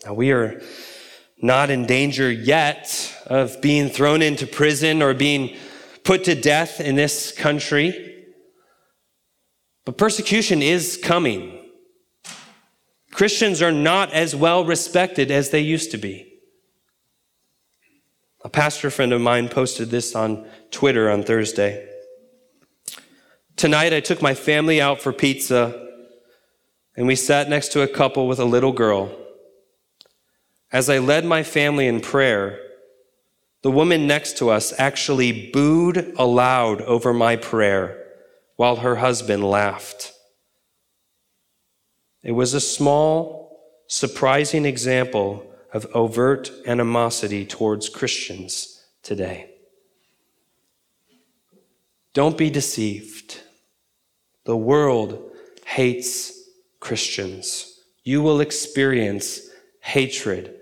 Now, 0.05 0.13
we 0.13 0.31
are 0.31 0.61
not 1.41 1.71
in 1.71 1.87
danger 1.87 2.31
yet 2.31 3.11
of 3.25 3.59
being 3.59 3.89
thrown 3.89 4.21
into 4.21 4.45
prison 4.45 5.01
or 5.01 5.15
being 5.15 5.57
put 6.03 6.23
to 6.25 6.35
death 6.35 6.79
in 6.79 6.95
this 6.95 7.31
country, 7.31 8.27
but 9.83 9.97
persecution 9.97 10.61
is 10.61 10.99
coming. 11.03 11.59
Christians 13.09 13.63
are 13.63 13.71
not 13.71 14.13
as 14.13 14.35
well 14.35 14.63
respected 14.63 15.31
as 15.31 15.49
they 15.49 15.61
used 15.61 15.89
to 15.89 15.97
be. 15.97 16.34
A 18.45 18.49
pastor 18.49 18.91
friend 18.91 19.11
of 19.11 19.21
mine 19.21 19.49
posted 19.49 19.89
this 19.89 20.13
on 20.13 20.47
Twitter 20.69 21.09
on 21.09 21.23
Thursday. 21.23 21.89
Tonight, 23.55 23.91
I 23.91 24.01
took 24.01 24.21
my 24.21 24.35
family 24.35 24.79
out 24.79 25.01
for 25.01 25.11
pizza, 25.11 25.89
and 26.95 27.07
we 27.07 27.15
sat 27.15 27.49
next 27.49 27.71
to 27.71 27.81
a 27.81 27.87
couple 27.87 28.27
with 28.27 28.37
a 28.37 28.45
little 28.45 28.71
girl. 28.71 29.09
As 30.71 30.91
I 30.91 30.99
led 30.99 31.25
my 31.25 31.41
family 31.41 31.87
in 31.87 32.01
prayer, 32.01 32.59
the 33.63 33.71
woman 33.71 34.05
next 34.05 34.37
to 34.37 34.51
us 34.51 34.75
actually 34.77 35.49
booed 35.49 36.13
aloud 36.15 36.83
over 36.83 37.15
my 37.15 37.37
prayer 37.37 37.99
while 38.57 38.75
her 38.75 38.97
husband 38.97 39.43
laughed. 39.43 40.13
It 42.21 42.33
was 42.33 42.53
a 42.53 42.61
small, 42.61 43.59
surprising 43.87 44.65
example 44.65 45.51
of 45.75 45.85
overt 45.93 46.49
animosity 46.65 47.45
towards 47.45 47.89
Christians 47.89 48.81
today. 49.03 49.49
Don't 52.13 52.37
be 52.37 52.49
deceived. 52.49 53.41
The 54.45 54.55
world 54.55 55.31
hates 55.65 56.31
Christians. 56.79 57.77
You 58.05 58.21
will 58.21 58.39
experience 58.39 59.41
hatred 59.81 60.55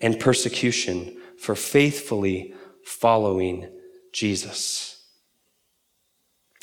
and 0.00 0.20
persecution 0.20 1.16
for 1.36 1.56
faithfully 1.56 2.54
following 2.84 3.68
Jesus. 4.12 5.04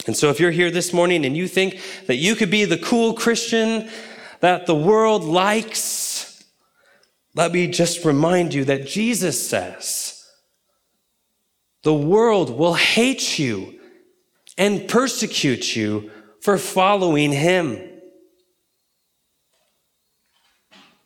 And 0.06 0.16
so, 0.16 0.30
if 0.30 0.40
you're 0.40 0.52
here 0.52 0.72
this 0.72 0.94
morning 0.94 1.26
and 1.26 1.36
you 1.36 1.50
think 1.50 1.82
that 2.06 2.16
you 2.16 2.36
could 2.36 2.52
be 2.52 2.64
the 2.64 2.78
cool 2.78 3.16
Christian 3.16 3.90
that 4.40 4.66
the 4.66 4.76
world 4.76 5.26
likes, 5.26 6.07
let 7.38 7.52
me 7.52 7.68
just 7.68 8.04
remind 8.04 8.52
you 8.52 8.66
that 8.66 8.88
Jesus 8.88 9.48
says 9.48 10.28
the 11.84 11.94
world 11.94 12.50
will 12.50 12.74
hate 12.74 13.38
you 13.38 13.80
and 14.58 14.90
persecute 14.90 15.76
you 15.76 16.10
for 16.42 16.58
following 16.58 17.32
him. 17.32 17.80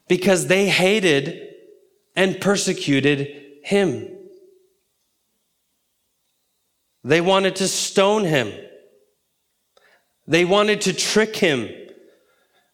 Because 0.07 0.47
they 0.47 0.69
hated 0.69 1.49
and 2.15 2.39
persecuted 2.39 3.43
him. 3.65 4.07
They 7.03 7.19
wanted 7.19 7.57
to 7.57 7.67
stone 7.67 8.23
him. 8.23 8.53
They 10.27 10.45
wanted 10.45 10.79
to 10.81 10.93
trick 10.93 11.35
him. 11.35 11.80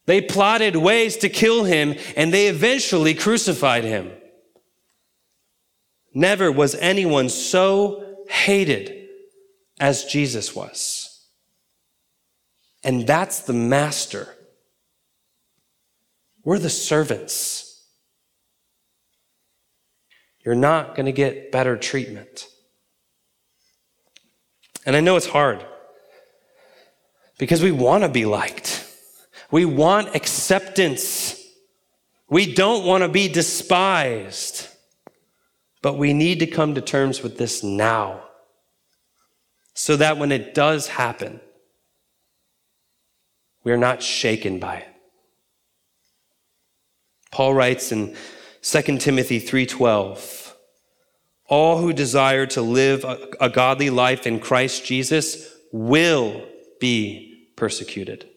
They 0.08 0.22
plotted 0.22 0.78
ways 0.78 1.17
to 1.17 1.30
kill 1.30 1.65
him, 1.65 1.96
and 2.15 2.34
they 2.34 2.48
eventually 2.48 3.13
crucified 3.13 3.84
him. 3.84 4.12
Never 6.13 6.52
was 6.52 6.76
anyone 6.76 7.30
so 7.30 8.26
hated 8.30 9.10
as 9.80 10.06
Jesus 10.06 10.56
was. 10.56 11.26
And 12.84 13.06
that's 13.06 13.41
the 13.41 13.54
master. 13.54 14.34
We're 16.43 16.60
the 16.60 16.70
servants. 16.70 17.86
You're 20.46 20.56
not 20.56 20.96
going 20.96 21.08
to 21.08 21.12
get 21.12 21.52
better 21.52 21.76
treatment. 21.76 22.48
And 24.86 24.96
I 24.96 25.02
know 25.02 25.17
it's 25.17 25.28
hard 25.28 25.65
because 27.38 27.62
we 27.62 27.74
want 27.74 28.04
to 28.04 28.10
be 28.10 28.26
liked. 28.26 28.87
We 29.52 29.66
want 29.66 30.16
acceptance. 30.16 31.42
We 32.30 32.54
don't 32.54 32.86
want 32.86 33.04
to 33.04 33.10
be 33.10 33.28
despised. 33.28 34.68
But 35.82 35.98
we 35.98 36.14
need 36.14 36.40
to 36.40 36.48
come 36.48 36.76
to 36.76 36.82
terms 36.82 37.22
with 37.22 37.38
this 37.38 37.64
now 37.64 38.24
so 39.74 39.96
that 39.96 40.18
when 40.18 40.32
it 40.32 40.54
does 40.54 40.88
happen, 40.88 41.40
we're 43.64 43.78
not 43.78 44.02
shaken 44.02 44.60
by 44.60 44.78
it. 44.78 44.88
Paul 47.32 47.54
writes 47.54 47.92
in 47.92 48.16
2 48.62 48.98
Timothy 48.98 49.40
3:12, 49.40 50.54
all 51.48 51.78
who 51.78 51.94
desire 51.94 52.46
to 52.48 52.62
live 52.62 53.04
a, 53.04 53.30
a 53.40 53.50
godly 53.50 53.90
life 53.90 54.26
in 54.26 54.40
Christ 54.40 54.84
Jesus 54.84 55.54
will 55.72 56.44
be 56.80 57.50
persecuted. 57.56 58.28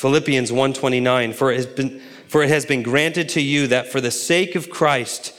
Philippians 0.00 0.50
1:29 0.50 1.34
for 1.34 1.52
it 1.52 1.56
has 1.56 1.66
been 1.66 2.00
for 2.26 2.42
it 2.42 2.48
has 2.48 2.64
been 2.64 2.82
granted 2.82 3.28
to 3.28 3.42
you 3.42 3.66
that 3.66 3.92
for 3.92 4.00
the 4.00 4.10
sake 4.10 4.54
of 4.54 4.70
Christ 4.70 5.34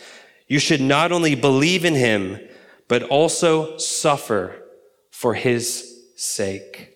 you 0.48 0.60
should 0.60 0.82
not 0.82 1.12
only 1.12 1.34
believe 1.34 1.84
in 1.84 1.96
him 1.96 2.40
but 2.88 3.02
also 3.02 3.78
suffer 3.80 4.64
for 5.10 5.34
his 5.34 6.04
sake. 6.16 6.96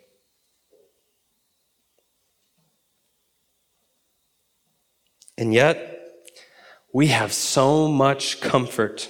And 5.36 5.51
yet, 5.51 6.21
we 6.93 7.08
have 7.08 7.34
so 7.34 7.88
much 7.88 8.41
comfort 8.41 9.10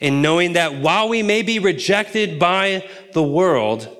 in 0.00 0.22
knowing 0.22 0.54
that 0.54 0.74
while 0.74 1.08
we 1.08 1.22
may 1.22 1.42
be 1.42 1.60
rejected 1.60 2.40
by 2.40 2.88
the 3.12 3.22
world, 3.22 3.96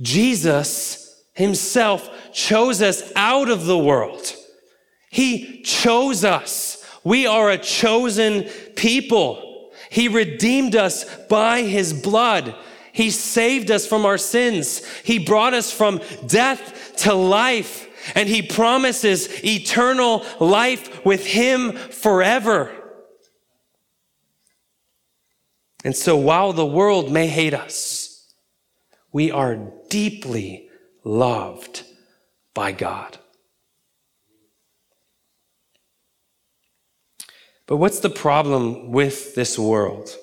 Jesus 0.00 1.01
himself 1.32 2.10
chose 2.32 2.82
us 2.82 3.12
out 3.16 3.48
of 3.48 3.66
the 3.66 3.78
world. 3.78 4.34
He 5.10 5.62
chose 5.62 6.24
us. 6.24 6.78
We 7.04 7.26
are 7.26 7.50
a 7.50 7.58
chosen 7.58 8.44
people. 8.76 9.70
He 9.90 10.08
redeemed 10.08 10.76
us 10.76 11.04
by 11.26 11.62
his 11.62 11.92
blood. 11.92 12.54
He 12.92 13.10
saved 13.10 13.70
us 13.70 13.86
from 13.86 14.06
our 14.06 14.18
sins. 14.18 14.86
He 15.02 15.18
brought 15.18 15.54
us 15.54 15.72
from 15.72 16.00
death 16.26 16.96
to 16.98 17.14
life. 17.14 17.88
And 18.14 18.28
he 18.28 18.42
promises 18.42 19.44
eternal 19.44 20.24
life 20.40 21.04
with 21.04 21.24
him 21.24 21.72
forever. 21.72 22.72
And 25.84 25.96
so 25.96 26.16
while 26.16 26.52
the 26.52 26.66
world 26.66 27.12
may 27.12 27.26
hate 27.26 27.54
us, 27.54 28.32
we 29.12 29.30
are 29.30 29.56
deeply 29.88 30.68
loved 31.04 31.84
by 32.54 32.72
God. 32.72 33.18
But 37.66 37.76
what's 37.76 38.00
the 38.00 38.10
problem 38.10 38.92
with 38.92 39.34
this 39.34 39.58
world? 39.58 40.16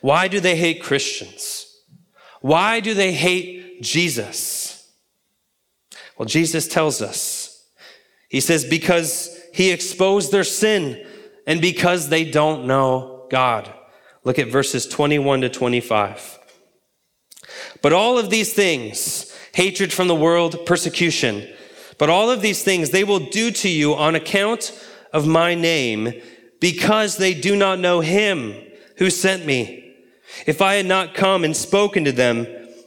Why 0.00 0.28
do 0.28 0.40
they 0.40 0.56
hate 0.56 0.82
Christians? 0.82 1.66
Why 2.40 2.80
do 2.80 2.92
they 2.92 3.12
hate 3.12 3.80
Jesus? 3.82 4.92
Well, 6.18 6.26
Jesus 6.26 6.68
tells 6.68 7.00
us. 7.00 7.66
He 8.28 8.40
says, 8.40 8.64
because 8.64 9.40
he 9.54 9.70
exposed 9.70 10.30
their 10.30 10.44
sin 10.44 11.06
and 11.46 11.60
because 11.60 12.08
they 12.08 12.24
don't 12.30 12.66
know 12.66 13.26
God. 13.30 13.72
Look 14.24 14.38
at 14.38 14.48
verses 14.48 14.86
21 14.86 15.42
to 15.42 15.48
25. 15.48 16.38
But 17.82 17.92
all 17.92 18.18
of 18.18 18.30
these 18.30 18.52
things, 18.52 19.32
hatred 19.52 19.92
from 19.92 20.08
the 20.08 20.14
world, 20.14 20.66
persecution, 20.66 21.48
but 21.98 22.10
all 22.10 22.30
of 22.30 22.40
these 22.40 22.62
things 22.62 22.90
they 22.90 23.04
will 23.04 23.20
do 23.20 23.50
to 23.50 23.68
you 23.68 23.94
on 23.94 24.14
account 24.14 24.72
of 25.12 25.26
my 25.26 25.54
name 25.54 26.12
because 26.60 27.16
they 27.16 27.34
do 27.34 27.56
not 27.56 27.78
know 27.78 28.00
him 28.00 28.54
who 28.98 29.10
sent 29.10 29.46
me. 29.46 29.94
If 30.46 30.60
I 30.60 30.74
had 30.74 30.86
not 30.86 31.14
come 31.14 31.44
and 31.44 31.56
spoken 31.56 32.04
to 32.04 32.12
them, 32.12 32.46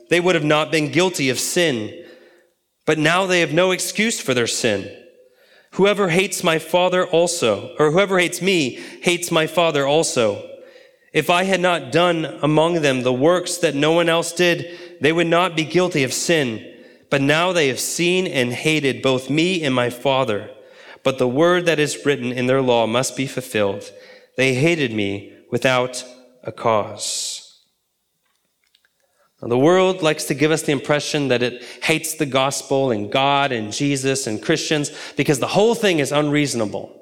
they 0.10 0.19
would 0.19 0.36
have 0.36 0.43
not 0.43 0.71
been 0.71 0.91
guilty 0.91 1.30
of 1.30 1.39
sin. 1.39 2.06
But 2.86 2.97
now 2.97 3.25
they 3.25 3.41
have 3.41 3.53
no 3.53 3.71
excuse 3.71 4.19
for 4.19 4.34
their 4.34 4.47
sin. 4.47 4.91
Whoever 5.73 6.10
hates 6.10 6.43
my 6.43 6.60
father 6.60 7.06
also, 7.06 7.75
or 7.77 7.91
whoever 7.91 8.19
hates 8.19 8.41
me, 8.41 8.80
hates 9.01 9.32
my 9.32 9.47
father 9.47 9.86
also. 9.86 10.49
If 11.17 11.32
I 11.32 11.45
had 11.45 11.62
not 11.62 11.91
done 11.91 12.25
among 12.43 12.84
them 12.84 13.01
the 13.01 13.12
works 13.12 13.58
that 13.58 13.73
no 13.73 13.91
one 13.91 14.08
else 14.08 14.32
did, 14.32 14.77
they 15.01 15.12
would 15.12 15.25
not 15.25 15.56
be 15.56 15.65
guilty 15.65 16.03
of 16.03 16.13
sin. 16.13 16.63
But 17.10 17.23
now 17.23 17.51
they 17.51 17.69
have 17.69 17.80
seen 17.80 18.27
and 18.27 18.53
hated 18.53 19.01
both 19.01 19.27
me 19.27 19.63
and 19.63 19.73
my 19.73 19.89
father. 19.89 20.51
But 21.01 21.17
the 21.17 21.27
word 21.27 21.65
that 21.65 21.80
is 21.80 22.06
written 22.06 22.32
in 22.32 22.45
their 22.45 22.62
law 22.62 22.86
must 22.86 23.17
be 23.17 23.25
fulfilled. 23.25 23.91
They 24.36 24.53
hated 24.53 24.93
me 24.93 25.34
without 25.49 26.06
a 26.43 26.51
cause. 26.51 27.63
Now, 29.41 29.47
the 29.47 29.58
world 29.58 30.03
likes 30.03 30.25
to 30.25 30.36
give 30.36 30.51
us 30.51 30.62
the 30.62 30.71
impression 30.71 31.30
that 31.30 31.41
it 31.41 31.63
hates 31.82 32.13
the 32.13 32.27
gospel 32.27 32.91
and 32.91 33.12
God 33.12 33.51
and 33.51 33.73
Jesus 33.73 34.27
and 34.27 34.39
Christians 34.39 34.91
because 35.15 35.39
the 35.39 35.47
whole 35.47 35.73
thing 35.73 35.97
is 35.97 36.12
unreasonable. 36.12 36.95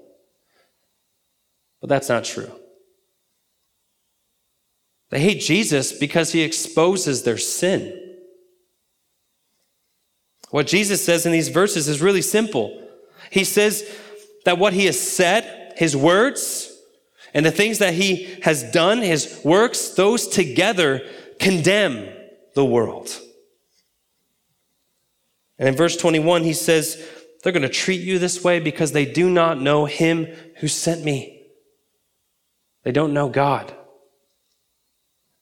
But 1.81 1.89
that's 1.89 2.07
not 2.07 2.23
true. 2.23 2.49
They 5.09 5.19
hate 5.19 5.41
Jesus 5.41 5.93
because 5.93 6.31
he 6.31 6.41
exposes 6.41 7.23
their 7.23 7.37
sin. 7.37 8.01
What 10.49 10.67
Jesus 10.67 11.03
says 11.03 11.25
in 11.25 11.31
these 11.31 11.49
verses 11.49 11.87
is 11.87 12.01
really 12.01 12.21
simple. 12.21 12.81
He 13.29 13.43
says 13.43 13.83
that 14.45 14.57
what 14.57 14.73
he 14.73 14.85
has 14.85 14.99
said, 14.99 15.73
his 15.75 15.95
words, 15.95 16.71
and 17.33 17.45
the 17.45 17.51
things 17.51 17.79
that 17.79 17.93
he 17.93 18.37
has 18.43 18.63
done, 18.71 18.99
his 18.99 19.41
works, 19.43 19.89
those 19.89 20.27
together 20.27 21.01
condemn 21.39 22.09
the 22.53 22.63
world. 22.63 23.19
And 25.59 25.67
in 25.67 25.75
verse 25.75 25.97
21, 25.97 26.43
he 26.43 26.53
says, 26.53 27.05
They're 27.43 27.51
going 27.51 27.63
to 27.63 27.69
treat 27.69 28.01
you 28.01 28.19
this 28.19 28.43
way 28.43 28.59
because 28.59 28.91
they 28.91 29.05
do 29.05 29.29
not 29.29 29.59
know 29.59 29.85
him 29.85 30.27
who 30.57 30.67
sent 30.67 31.03
me. 31.03 31.43
They 32.83 32.91
don't 32.91 33.13
know 33.13 33.29
God. 33.29 33.75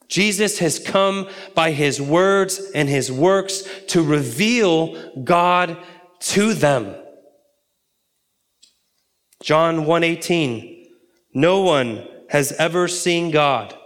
Jesus 0.07 0.59
has 0.59 0.79
come 0.79 1.27
by 1.55 1.71
his 1.71 2.01
words 2.01 2.59
and 2.75 2.87
his 2.87 3.11
works 3.11 3.63
to 3.87 4.03
reveal 4.03 5.23
God 5.23 5.77
to 6.19 6.53
them. 6.53 6.95
John 9.41 9.85
1:18 9.85 10.87
No 11.33 11.61
one 11.61 12.07
has 12.29 12.51
ever 12.53 12.87
seen 12.87 13.31
God. 13.31 13.77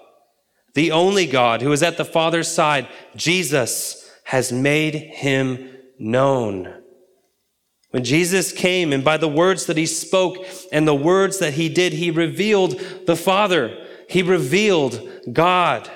The 0.76 0.92
only 0.92 1.26
God 1.26 1.62
who 1.62 1.72
is 1.72 1.82
at 1.82 1.98
the 1.98 2.06
Father's 2.06 2.48
side, 2.48 2.88
Jesus, 3.16 4.10
has 4.26 4.52
made 4.52 4.94
him 4.94 5.72
known. 5.98 6.74
When 7.92 8.04
Jesus 8.04 8.52
came 8.52 8.94
and 8.94 9.04
by 9.04 9.18
the 9.18 9.28
words 9.28 9.66
that 9.66 9.78
he 9.78 9.86
spoke 9.86 10.46
and 10.72 10.88
the 10.88 10.94
words 10.94 11.40
that 11.40 11.54
he 11.54 11.70
did, 11.70 11.94
he 11.94 12.12
revealed 12.12 12.80
the 13.08 13.16
Father. 13.16 13.76
He 14.10 14.22
revealed 14.22 15.02
God. 15.32 15.90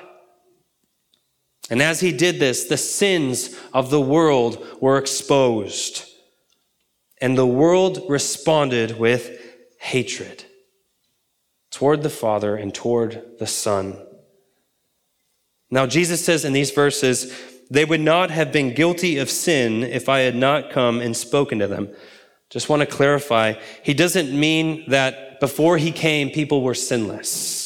And 1.71 1.81
as 1.81 2.01
he 2.01 2.11
did 2.11 2.37
this, 2.39 2.65
the 2.65 2.75
sins 2.75 3.57
of 3.73 3.89
the 3.89 4.01
world 4.01 4.63
were 4.81 4.97
exposed. 4.97 6.03
And 7.21 7.37
the 7.37 7.47
world 7.47 8.03
responded 8.09 8.99
with 8.99 9.39
hatred 9.79 10.43
toward 11.71 12.03
the 12.03 12.09
Father 12.09 12.57
and 12.57 12.75
toward 12.75 13.39
the 13.39 13.47
Son. 13.47 13.97
Now, 15.69 15.87
Jesus 15.87 16.25
says 16.25 16.43
in 16.43 16.51
these 16.51 16.71
verses, 16.71 17.33
they 17.69 17.85
would 17.85 18.01
not 18.01 18.31
have 18.31 18.51
been 18.51 18.73
guilty 18.73 19.17
of 19.17 19.29
sin 19.29 19.83
if 19.83 20.09
I 20.09 20.19
had 20.19 20.35
not 20.35 20.71
come 20.71 20.99
and 20.99 21.15
spoken 21.15 21.59
to 21.59 21.67
them. 21.67 21.87
Just 22.49 22.67
want 22.67 22.81
to 22.81 22.85
clarify, 22.85 23.53
he 23.81 23.93
doesn't 23.93 24.37
mean 24.37 24.83
that 24.89 25.39
before 25.39 25.77
he 25.77 25.93
came, 25.93 26.31
people 26.31 26.63
were 26.63 26.75
sinless. 26.75 27.60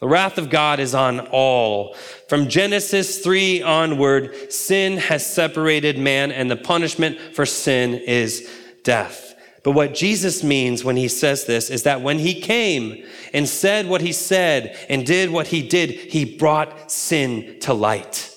The 0.00 0.08
wrath 0.08 0.38
of 0.38 0.48
God 0.48 0.80
is 0.80 0.94
on 0.94 1.20
all. 1.28 1.94
From 2.28 2.48
Genesis 2.48 3.18
3 3.18 3.62
onward, 3.62 4.50
sin 4.50 4.96
has 4.96 5.26
separated 5.26 5.98
man, 5.98 6.32
and 6.32 6.50
the 6.50 6.56
punishment 6.56 7.18
for 7.34 7.44
sin 7.44 7.94
is 7.94 8.50
death. 8.82 9.34
But 9.62 9.72
what 9.72 9.94
Jesus 9.94 10.42
means 10.42 10.84
when 10.84 10.96
he 10.96 11.06
says 11.06 11.44
this 11.44 11.68
is 11.68 11.82
that 11.82 12.00
when 12.00 12.18
he 12.18 12.40
came 12.40 13.04
and 13.34 13.46
said 13.46 13.86
what 13.86 14.00
he 14.00 14.12
said 14.12 14.74
and 14.88 15.04
did 15.04 15.30
what 15.30 15.48
he 15.48 15.60
did, 15.66 15.90
he 15.90 16.36
brought 16.38 16.90
sin 16.90 17.58
to 17.60 17.74
light. 17.74 18.34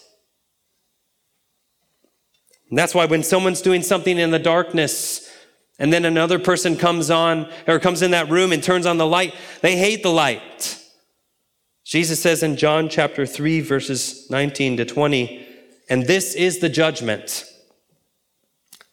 And 2.69 2.77
that's 2.77 2.93
why 2.93 3.05
when 3.05 3.23
someone's 3.23 3.61
doing 3.61 3.83
something 3.83 4.17
in 4.17 4.31
the 4.31 4.39
darkness 4.39 5.31
and 5.79 5.93
then 5.93 6.03
another 6.03 6.39
person 6.39 6.75
comes 6.75 7.09
on 7.09 7.49
or 7.67 7.79
comes 7.79 8.01
in 8.01 8.11
that 8.11 8.29
room 8.29 8.51
and 8.51 8.61
turns 8.61 8.85
on 8.85 8.97
the 8.97 9.07
light, 9.07 9.33
they 9.61 9.77
hate 9.77 10.03
the 10.03 10.11
light. 10.11 10.82
Jesus 11.93 12.19
says 12.19 12.41
in 12.41 12.57
John 12.57 12.89
chapter 12.89 13.23
3, 13.23 13.61
verses 13.61 14.27
19 14.31 14.77
to 14.77 14.85
20, 14.85 15.45
and 15.91 16.07
this 16.07 16.33
is 16.33 16.57
the 16.57 16.67
judgment. 16.67 17.45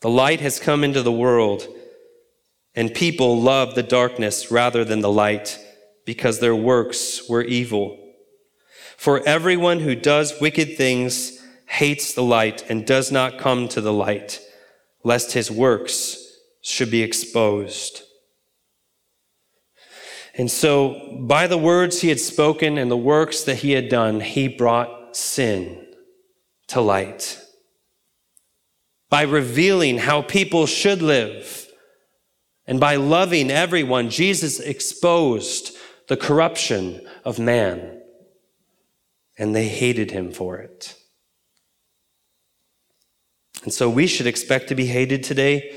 The 0.03 0.11
light 0.11 0.43
has 0.43 0.61
come 0.61 0.85
into 0.85 1.01
the 1.01 1.11
world, 1.11 1.67
and 2.75 2.93
people 2.93 3.41
love 3.41 3.75
the 3.75 3.83
darkness 3.83 4.51
rather 4.51 4.85
than 4.85 5.01
the 5.01 5.11
light 5.11 5.59
because 6.05 6.41
their 6.41 6.55
works 6.55 7.27
were 7.27 7.43
evil. 7.43 7.99
For 8.99 9.27
everyone 9.27 9.81
who 9.81 9.95
does 9.95 10.39
wicked 10.39 10.77
things 10.77 11.43
hates 11.69 12.13
the 12.13 12.23
light 12.23 12.69
and 12.69 12.87
does 12.87 13.11
not 13.11 13.39
come 13.39 13.67
to 13.69 13.81
the 13.81 13.95
light, 13.95 14.43
lest 15.05 15.33
his 15.33 15.51
works 15.51 16.37
should 16.61 16.91
be 16.91 17.03
exposed. 17.03 18.03
And 20.35 20.51
so, 20.51 21.19
by 21.21 21.47
the 21.47 21.59
words 21.59 22.01
he 22.01 22.09
had 22.09 22.21
spoken 22.21 22.79
and 22.79 22.91
the 22.91 22.97
works 22.97 23.43
that 23.45 23.57
he 23.57 23.73
had 23.73 23.89
done, 23.89 24.21
he 24.21 24.49
brought 24.49 25.17
sin 25.17 25.87
to 26.69 26.81
light. 26.81 27.39
By 29.09 29.23
revealing 29.23 29.99
how 29.99 30.23
people 30.23 30.67
should 30.67 31.03
live 31.03 31.67
and 32.71 32.79
by 32.79 32.95
loving 32.95 33.51
everyone, 33.51 34.11
Jesus 34.11 34.61
exposed 34.61 35.77
the 36.07 36.17
corruption 36.17 37.05
of 37.25 37.41
man, 37.41 38.01
and 39.37 39.57
they 39.57 39.67
hated 39.67 40.13
him 40.13 40.31
for 40.33 40.59
it. 40.59 40.95
And 43.65 43.73
so 43.73 43.91
we 43.91 44.07
should 44.07 44.29
expect 44.29 44.69
to 44.69 44.77
be 44.77 44.87
hated 44.87 45.25
today 45.25 45.77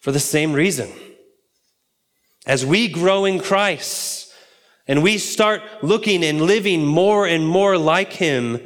for 0.00 0.10
the 0.10 0.20
same 0.20 0.52
reason. 0.52 0.90
As 2.46 2.64
we 2.64 2.86
grow 2.88 3.24
in 3.24 3.40
Christ 3.40 4.32
and 4.86 5.02
we 5.02 5.18
start 5.18 5.62
looking 5.82 6.24
and 6.24 6.40
living 6.40 6.86
more 6.86 7.26
and 7.26 7.46
more 7.46 7.76
like 7.76 8.12
Him, 8.12 8.60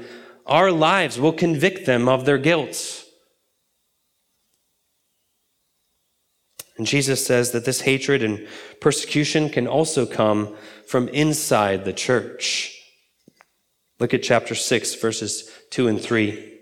our 0.45 0.71
lives 0.71 1.19
will 1.19 1.33
convict 1.33 1.87
them 1.87 2.09
of 2.09 2.27
their 2.27 2.39
guilt. 2.39 3.05
And 6.77 6.87
Jesus 6.87 7.25
says 7.27 7.53
that 7.53 7.65
this 7.65 7.83
hatred 7.83 8.23
and 8.23 8.47
persecution 8.81 9.49
can 9.49 9.67
also 9.67 10.07
come 10.07 10.55
from 10.87 11.09
inside 11.09 11.85
the 11.85 11.93
church. 11.93 12.75
Look 13.99 14.15
at 14.15 14.23
chapter 14.23 14.55
6, 14.55 14.95
verses 14.95 15.51
2 15.71 15.89
and 15.89 16.01
3. 16.01 16.59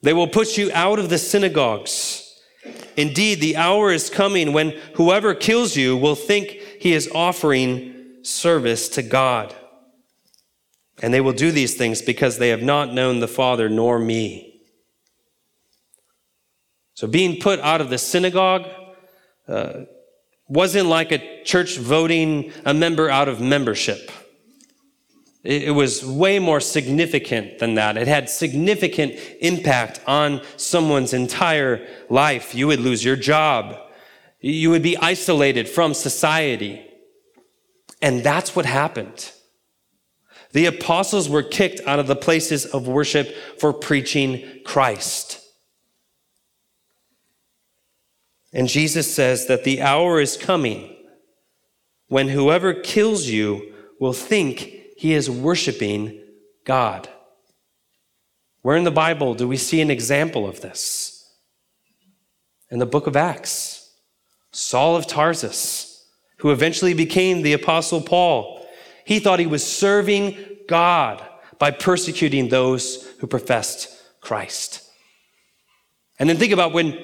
They 0.00 0.12
will 0.12 0.26
put 0.26 0.56
you 0.56 0.70
out 0.72 0.98
of 0.98 1.10
the 1.10 1.18
synagogues. 1.18 2.21
Indeed, 2.96 3.40
the 3.40 3.56
hour 3.56 3.90
is 3.90 4.10
coming 4.10 4.52
when 4.52 4.70
whoever 4.94 5.34
kills 5.34 5.76
you 5.76 5.96
will 5.96 6.14
think 6.14 6.50
he 6.80 6.92
is 6.92 7.10
offering 7.14 8.22
service 8.22 8.88
to 8.90 9.02
God. 9.02 9.54
And 11.02 11.12
they 11.12 11.20
will 11.20 11.32
do 11.32 11.50
these 11.50 11.74
things 11.74 12.02
because 12.02 12.38
they 12.38 12.50
have 12.50 12.62
not 12.62 12.92
known 12.92 13.20
the 13.20 13.28
Father 13.28 13.68
nor 13.68 13.98
me. 13.98 14.60
So, 16.94 17.08
being 17.08 17.40
put 17.40 17.58
out 17.60 17.80
of 17.80 17.90
the 17.90 17.98
synagogue 17.98 18.68
uh, 19.48 19.84
wasn't 20.46 20.86
like 20.86 21.10
a 21.10 21.42
church 21.42 21.78
voting 21.78 22.52
a 22.64 22.74
member 22.74 23.10
out 23.10 23.28
of 23.28 23.40
membership. 23.40 24.12
It 25.44 25.74
was 25.74 26.04
way 26.04 26.38
more 26.38 26.60
significant 26.60 27.58
than 27.58 27.74
that. 27.74 27.96
It 27.96 28.06
had 28.06 28.30
significant 28.30 29.14
impact 29.40 30.00
on 30.06 30.40
someone's 30.56 31.12
entire 31.12 31.84
life. 32.08 32.54
You 32.54 32.68
would 32.68 32.78
lose 32.78 33.04
your 33.04 33.16
job. 33.16 33.76
You 34.40 34.70
would 34.70 34.82
be 34.82 34.96
isolated 34.96 35.68
from 35.68 35.94
society. 35.94 36.86
And 38.00 38.22
that's 38.22 38.54
what 38.54 38.66
happened. 38.66 39.32
The 40.52 40.66
apostles 40.66 41.28
were 41.28 41.42
kicked 41.42 41.80
out 41.88 41.98
of 41.98 42.06
the 42.06 42.16
places 42.16 42.64
of 42.64 42.86
worship 42.86 43.34
for 43.58 43.72
preaching 43.72 44.60
Christ. 44.64 45.40
And 48.52 48.68
Jesus 48.68 49.12
says 49.12 49.46
that 49.46 49.64
the 49.64 49.82
hour 49.82 50.20
is 50.20 50.36
coming 50.36 50.94
when 52.06 52.28
whoever 52.28 52.74
kills 52.74 53.26
you 53.26 53.72
will 53.98 54.12
think 54.12 54.81
he 54.96 55.14
is 55.14 55.30
worshiping 55.30 56.20
God. 56.64 57.08
Where 58.62 58.76
in 58.76 58.84
the 58.84 58.90
Bible 58.90 59.34
do 59.34 59.48
we 59.48 59.56
see 59.56 59.80
an 59.80 59.90
example 59.90 60.46
of 60.46 60.60
this? 60.60 61.28
In 62.70 62.78
the 62.78 62.86
book 62.86 63.06
of 63.06 63.16
Acts, 63.16 63.90
Saul 64.52 64.96
of 64.96 65.06
Tarsus, 65.06 66.06
who 66.38 66.50
eventually 66.50 66.94
became 66.94 67.42
the 67.42 67.52
Apostle 67.52 68.00
Paul, 68.00 68.66
he 69.04 69.18
thought 69.18 69.40
he 69.40 69.46
was 69.46 69.66
serving 69.66 70.36
God 70.68 71.22
by 71.58 71.70
persecuting 71.70 72.48
those 72.48 73.08
who 73.18 73.26
professed 73.26 73.88
Christ. 74.20 74.88
And 76.18 76.28
then 76.28 76.36
think 76.36 76.52
about 76.52 76.72
when 76.72 76.98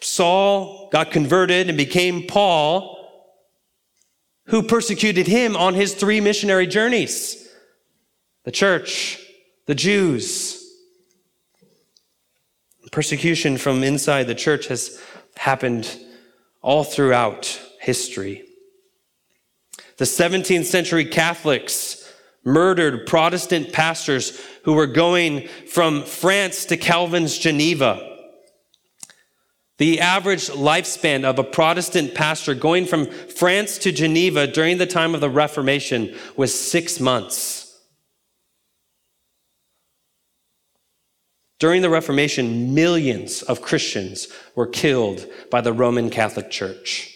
Saul 0.00 0.88
got 0.92 1.10
converted 1.10 1.68
and 1.68 1.76
became 1.76 2.26
Paul 2.26 2.97
who 4.48 4.62
persecuted 4.62 5.26
him 5.26 5.56
on 5.56 5.74
his 5.74 5.94
three 5.94 6.20
missionary 6.20 6.66
journeys 6.66 7.44
the 8.44 8.52
church, 8.52 9.18
the 9.66 9.74
Jews. 9.74 10.64
Persecution 12.90 13.58
from 13.58 13.84
inside 13.84 14.24
the 14.24 14.34
church 14.34 14.68
has 14.68 14.98
happened 15.36 15.98
all 16.62 16.82
throughout 16.84 17.60
history. 17.78 18.44
The 19.98 20.06
17th 20.06 20.64
century 20.64 21.04
Catholics 21.04 22.10
murdered 22.44 23.06
Protestant 23.06 23.74
pastors 23.74 24.40
who 24.62 24.72
were 24.72 24.86
going 24.86 25.48
from 25.70 26.04
France 26.04 26.64
to 26.66 26.78
Calvin's 26.78 27.36
Geneva. 27.36 28.17
The 29.78 30.00
average 30.00 30.48
lifespan 30.48 31.24
of 31.24 31.38
a 31.38 31.44
Protestant 31.44 32.14
pastor 32.14 32.54
going 32.54 32.84
from 32.84 33.06
France 33.06 33.78
to 33.78 33.92
Geneva 33.92 34.46
during 34.48 34.78
the 34.78 34.86
time 34.86 35.14
of 35.14 35.20
the 35.20 35.30
Reformation 35.30 36.14
was 36.36 36.52
six 36.52 36.98
months. 36.98 37.64
During 41.60 41.82
the 41.82 41.90
Reformation, 41.90 42.74
millions 42.74 43.42
of 43.42 43.62
Christians 43.62 44.28
were 44.54 44.66
killed 44.66 45.26
by 45.50 45.60
the 45.60 45.72
Roman 45.72 46.10
Catholic 46.10 46.50
Church. 46.50 47.14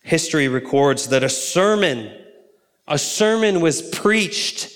History 0.00 0.48
records 0.48 1.08
that 1.08 1.24
a 1.24 1.28
sermon, 1.28 2.12
a 2.86 2.98
sermon 2.98 3.60
was 3.60 3.82
preached 3.82 4.73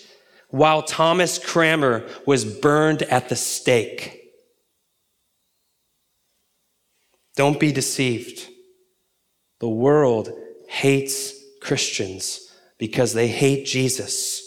while 0.48 0.82
Thomas 0.82 1.38
Cranmer 1.38 2.06
was 2.26 2.44
burned 2.44 3.02
at 3.02 3.28
the 3.28 3.37
stake. 3.37 4.32
Don't 7.37 7.61
be 7.61 7.70
deceived. 7.70 8.48
The 9.61 9.68
world 9.68 10.32
hates 10.68 11.34
Christians 11.61 12.52
because 12.78 13.12
they 13.12 13.28
hate 13.28 13.66
Jesus 13.66 14.42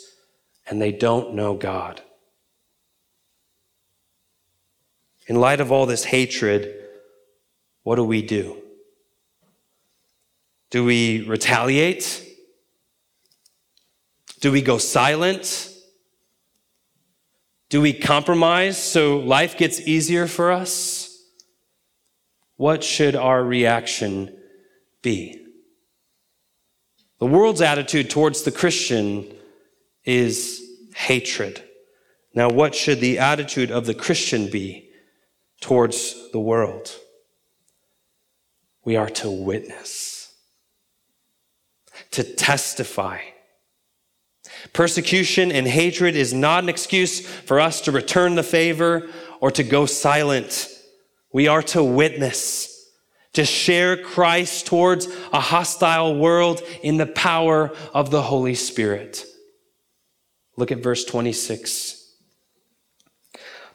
and 0.68 0.82
they 0.82 0.92
don't 0.92 1.34
know 1.34 1.54
God. 1.54 2.02
In 5.28 5.36
light 5.36 5.62
of 5.62 5.72
all 5.72 5.86
this 5.86 6.04
hatred, 6.04 6.76
what 7.84 7.96
do 7.96 8.04
we 8.04 8.22
do? 8.22 8.58
Do 10.70 10.84
we 10.84 11.24
retaliate? 11.28 12.26
Do 14.40 14.52
we 14.52 14.62
go 14.62 14.78
silent? 14.78 15.71
Do 17.72 17.80
we 17.80 17.94
compromise 17.94 18.78
so 18.78 19.20
life 19.20 19.58
gets 19.58 19.80
easier 19.80 20.28
for 20.28 20.52
us? 20.52 21.18
What 22.58 22.84
should 22.84 23.16
our 23.16 23.42
reaction 23.42 24.38
be? 25.02 25.42
The 27.20 27.28
world's 27.28 27.62
attitude 27.62 28.10
towards 28.10 28.42
the 28.42 28.52
Christian 28.52 29.26
is 30.04 30.62
hatred. 30.94 31.64
Now, 32.34 32.50
what 32.50 32.76
should 32.76 33.00
the 33.00 33.20
attitude 33.20 33.72
of 33.72 33.86
the 33.86 33.94
Christian 33.94 34.52
be 34.52 34.90
towards 35.62 36.30
the 36.34 36.42
world? 36.42 36.94
We 38.84 38.98
are 38.98 39.10
to 39.10 39.32
witness, 39.32 40.34
to 42.12 42.26
testify 42.26 43.20
Persecution 44.74 45.52
and 45.52 45.68
hatred 45.68 46.16
is 46.16 46.34
not 46.34 46.64
an 46.64 46.70
excuse 46.70 47.26
for 47.26 47.60
us 47.60 47.82
to 47.82 47.92
return 47.92 48.36
the 48.36 48.44
favor 48.44 49.10
or 49.40 49.52
to 49.52 49.64
go 49.64 49.86
silent. 49.86 50.70
We 51.34 51.48
are 51.48 51.64
to 51.64 51.84
witness, 51.84 52.90
to 53.34 53.46
share 53.46 53.98
Christ 53.98 54.68
towards 54.68 55.08
a 55.34 55.40
hostile 55.40 56.16
world 56.18 56.62
in 56.84 56.98
the 56.98 57.06
power 57.06 57.72
of 57.94 58.12
the 58.12 58.22
Holy 58.22 58.56
Spirit. 58.56 59.26
Look 60.58 60.72
at 60.72 60.84
verse 60.84 61.06
26. 61.06 61.98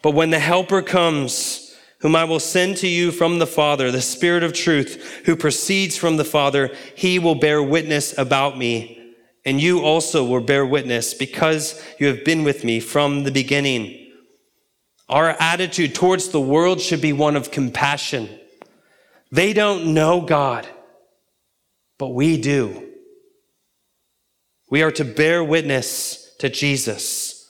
But 0.01 0.11
when 0.11 0.29
the 0.29 0.39
Helper 0.39 0.81
comes, 0.81 1.75
whom 1.99 2.15
I 2.15 2.23
will 2.23 2.39
send 2.39 2.77
to 2.77 2.87
you 2.87 3.11
from 3.11 3.39
the 3.39 3.47
Father, 3.47 3.91
the 3.91 4.01
Spirit 4.01 4.43
of 4.43 4.53
truth, 4.53 5.21
who 5.25 5.35
proceeds 5.35 5.97
from 5.97 6.17
the 6.17 6.23
Father, 6.23 6.73
he 6.95 7.17
will 7.17 7.35
bear 7.35 7.61
witness 7.61 8.17
about 8.17 8.57
me 8.57 8.96
and 9.47 9.61
you 9.61 9.79
also 9.79 10.25
will 10.25 10.41
bear 10.41 10.65
witness 10.65 11.13
because 11.13 11.81
you 11.99 12.07
have 12.07 12.25
been 12.25 12.43
with 12.43 12.65
me 12.65 12.81
from 12.81 13.23
the 13.23 13.31
beginning. 13.31 14.11
Our 15.07 15.29
attitude 15.39 15.95
towards 15.95 16.27
the 16.29 16.41
world 16.41 16.81
should 16.81 16.99
be 16.99 17.13
one 17.13 17.37
of 17.37 17.49
compassion. 17.49 18.27
They 19.31 19.53
don't 19.53 19.93
know 19.93 20.19
God, 20.19 20.67
but 21.97 22.09
we 22.09 22.41
do. 22.41 22.89
We 24.69 24.83
are 24.83 24.91
to 24.91 25.05
bear 25.05 25.41
witness 25.41 26.35
to 26.39 26.49
Jesus. 26.49 27.49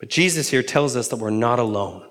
But 0.00 0.10
Jesus 0.10 0.50
here 0.50 0.64
tells 0.64 0.96
us 0.96 1.06
that 1.06 1.20
we're 1.20 1.30
not 1.30 1.60
alone. 1.60 2.07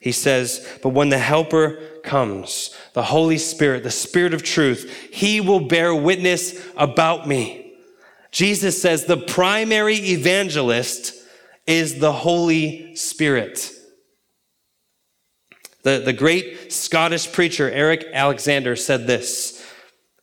He 0.00 0.12
says, 0.12 0.66
But 0.82 0.90
when 0.90 1.10
the 1.10 1.18
Helper 1.18 1.78
comes, 2.02 2.74
the 2.94 3.02
Holy 3.02 3.36
Spirit, 3.36 3.82
the 3.82 3.90
Spirit 3.90 4.32
of 4.32 4.42
truth, 4.42 5.10
He 5.12 5.40
will 5.40 5.60
bear 5.60 5.94
witness 5.94 6.66
about 6.76 7.28
me. 7.28 7.74
Jesus 8.32 8.80
says 8.80 9.04
the 9.04 9.18
primary 9.18 9.96
evangelist 9.96 11.14
is 11.66 11.98
the 11.98 12.12
Holy 12.12 12.96
Spirit. 12.96 13.72
The, 15.82 16.02
the 16.04 16.12
great 16.12 16.72
Scottish 16.72 17.32
preacher 17.32 17.70
Eric 17.70 18.06
Alexander 18.12 18.76
said 18.76 19.06
this 19.06 19.62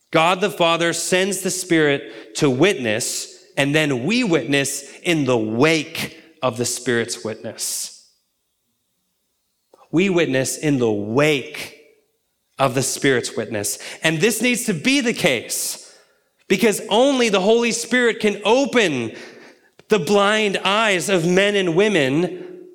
God 0.09 0.41
the 0.41 0.49
Father 0.49 0.91
sends 0.91 1.41
the 1.41 1.51
Spirit 1.51 2.35
to 2.37 2.49
witness, 2.49 3.43
and 3.55 3.75
then 3.75 4.05
we 4.05 4.23
witness 4.23 4.91
in 5.03 5.25
the 5.25 5.37
wake 5.37 6.17
of 6.41 6.57
the 6.57 6.65
Spirit's 6.65 7.23
witness 7.23 7.96
we 9.91 10.09
witness 10.09 10.57
in 10.57 10.79
the 10.79 10.91
wake 10.91 11.77
of 12.59 12.75
the 12.75 12.83
Spirit's 12.83 13.35
witness. 13.35 13.79
And 14.03 14.19
this 14.19 14.41
needs 14.41 14.65
to 14.65 14.73
be 14.73 15.01
the 15.01 15.13
case 15.13 15.95
because 16.47 16.81
only 16.89 17.29
the 17.29 17.41
Holy 17.41 17.71
Spirit 17.71 18.19
can 18.19 18.41
open 18.43 19.15
the 19.89 19.99
blind 19.99 20.57
eyes 20.57 21.09
of 21.09 21.27
men 21.27 21.55
and 21.55 21.75
women 21.75 22.65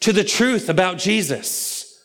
to 0.00 0.12
the 0.12 0.24
truth 0.24 0.68
about 0.68 0.98
Jesus. 0.98 2.04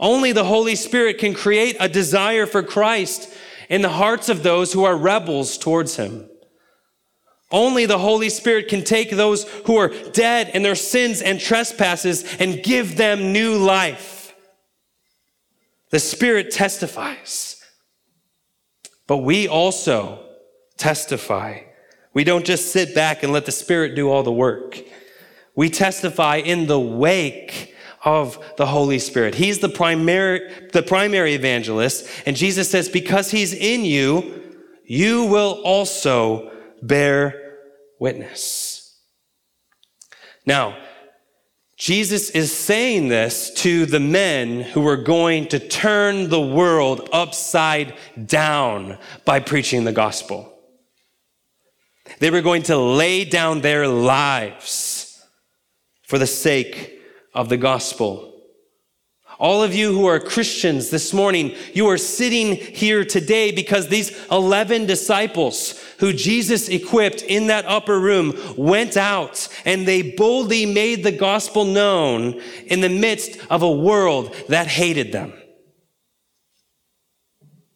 Only 0.00 0.32
the 0.32 0.44
Holy 0.44 0.76
Spirit 0.76 1.18
can 1.18 1.34
create 1.34 1.76
a 1.80 1.88
desire 1.88 2.46
for 2.46 2.62
Christ 2.62 3.34
in 3.68 3.82
the 3.82 3.88
hearts 3.88 4.28
of 4.28 4.42
those 4.42 4.72
who 4.72 4.84
are 4.84 4.96
rebels 4.96 5.58
towards 5.58 5.96
Him. 5.96 6.27
Only 7.50 7.86
the 7.86 7.98
Holy 7.98 8.28
Spirit 8.28 8.68
can 8.68 8.84
take 8.84 9.10
those 9.10 9.44
who 9.64 9.76
are 9.76 9.88
dead 9.88 10.50
in 10.54 10.62
their 10.62 10.74
sins 10.74 11.22
and 11.22 11.40
trespasses 11.40 12.36
and 12.36 12.62
give 12.62 12.96
them 12.96 13.32
new 13.32 13.56
life. 13.56 14.34
The 15.90 15.98
Spirit 15.98 16.50
testifies. 16.50 17.64
But 19.06 19.18
we 19.18 19.48
also 19.48 20.22
testify. 20.76 21.60
We 22.12 22.24
don't 22.24 22.44
just 22.44 22.72
sit 22.72 22.94
back 22.94 23.22
and 23.22 23.32
let 23.32 23.46
the 23.46 23.52
Spirit 23.52 23.94
do 23.94 24.10
all 24.10 24.22
the 24.22 24.32
work. 24.32 24.78
We 25.54 25.70
testify 25.70 26.36
in 26.36 26.66
the 26.66 26.78
wake 26.78 27.74
of 28.04 28.38
the 28.58 28.66
Holy 28.66 28.98
Spirit. 28.98 29.34
He's 29.34 29.60
the 29.60 29.68
primary, 29.70 30.68
the 30.72 30.82
primary 30.82 31.32
evangelist. 31.32 32.06
And 32.26 32.36
Jesus 32.36 32.70
says, 32.70 32.88
because 32.88 33.30
he's 33.30 33.54
in 33.54 33.84
you, 33.84 34.56
you 34.84 35.24
will 35.24 35.60
also 35.64 36.52
bear 36.82 37.58
witness. 37.98 38.98
Now, 40.46 40.78
Jesus 41.76 42.30
is 42.30 42.50
saying 42.52 43.08
this 43.08 43.50
to 43.62 43.86
the 43.86 44.00
men 44.00 44.62
who 44.62 44.80
were 44.80 44.96
going 44.96 45.46
to 45.48 45.60
turn 45.60 46.28
the 46.28 46.40
world 46.40 47.08
upside 47.12 47.94
down 48.26 48.98
by 49.24 49.38
preaching 49.38 49.84
the 49.84 49.92
gospel. 49.92 50.52
They 52.18 52.30
were 52.30 52.42
going 52.42 52.64
to 52.64 52.76
lay 52.76 53.24
down 53.24 53.60
their 53.60 53.86
lives 53.86 55.24
for 56.02 56.18
the 56.18 56.26
sake 56.26 57.00
of 57.32 57.48
the 57.48 57.56
gospel. 57.56 58.37
All 59.38 59.62
of 59.62 59.72
you 59.72 59.92
who 59.92 60.06
are 60.06 60.18
Christians 60.18 60.90
this 60.90 61.12
morning, 61.12 61.54
you 61.72 61.86
are 61.86 61.96
sitting 61.96 62.56
here 62.56 63.04
today 63.04 63.52
because 63.52 63.86
these 63.86 64.10
11 64.32 64.86
disciples 64.86 65.80
who 65.98 66.12
Jesus 66.12 66.68
equipped 66.68 67.22
in 67.22 67.46
that 67.46 67.64
upper 67.66 68.00
room 68.00 68.36
went 68.56 68.96
out 68.96 69.48
and 69.64 69.86
they 69.86 70.02
boldly 70.02 70.66
made 70.66 71.04
the 71.04 71.12
gospel 71.12 71.64
known 71.64 72.40
in 72.66 72.80
the 72.80 72.88
midst 72.88 73.38
of 73.48 73.62
a 73.62 73.70
world 73.70 74.34
that 74.48 74.66
hated 74.66 75.12
them. 75.12 75.32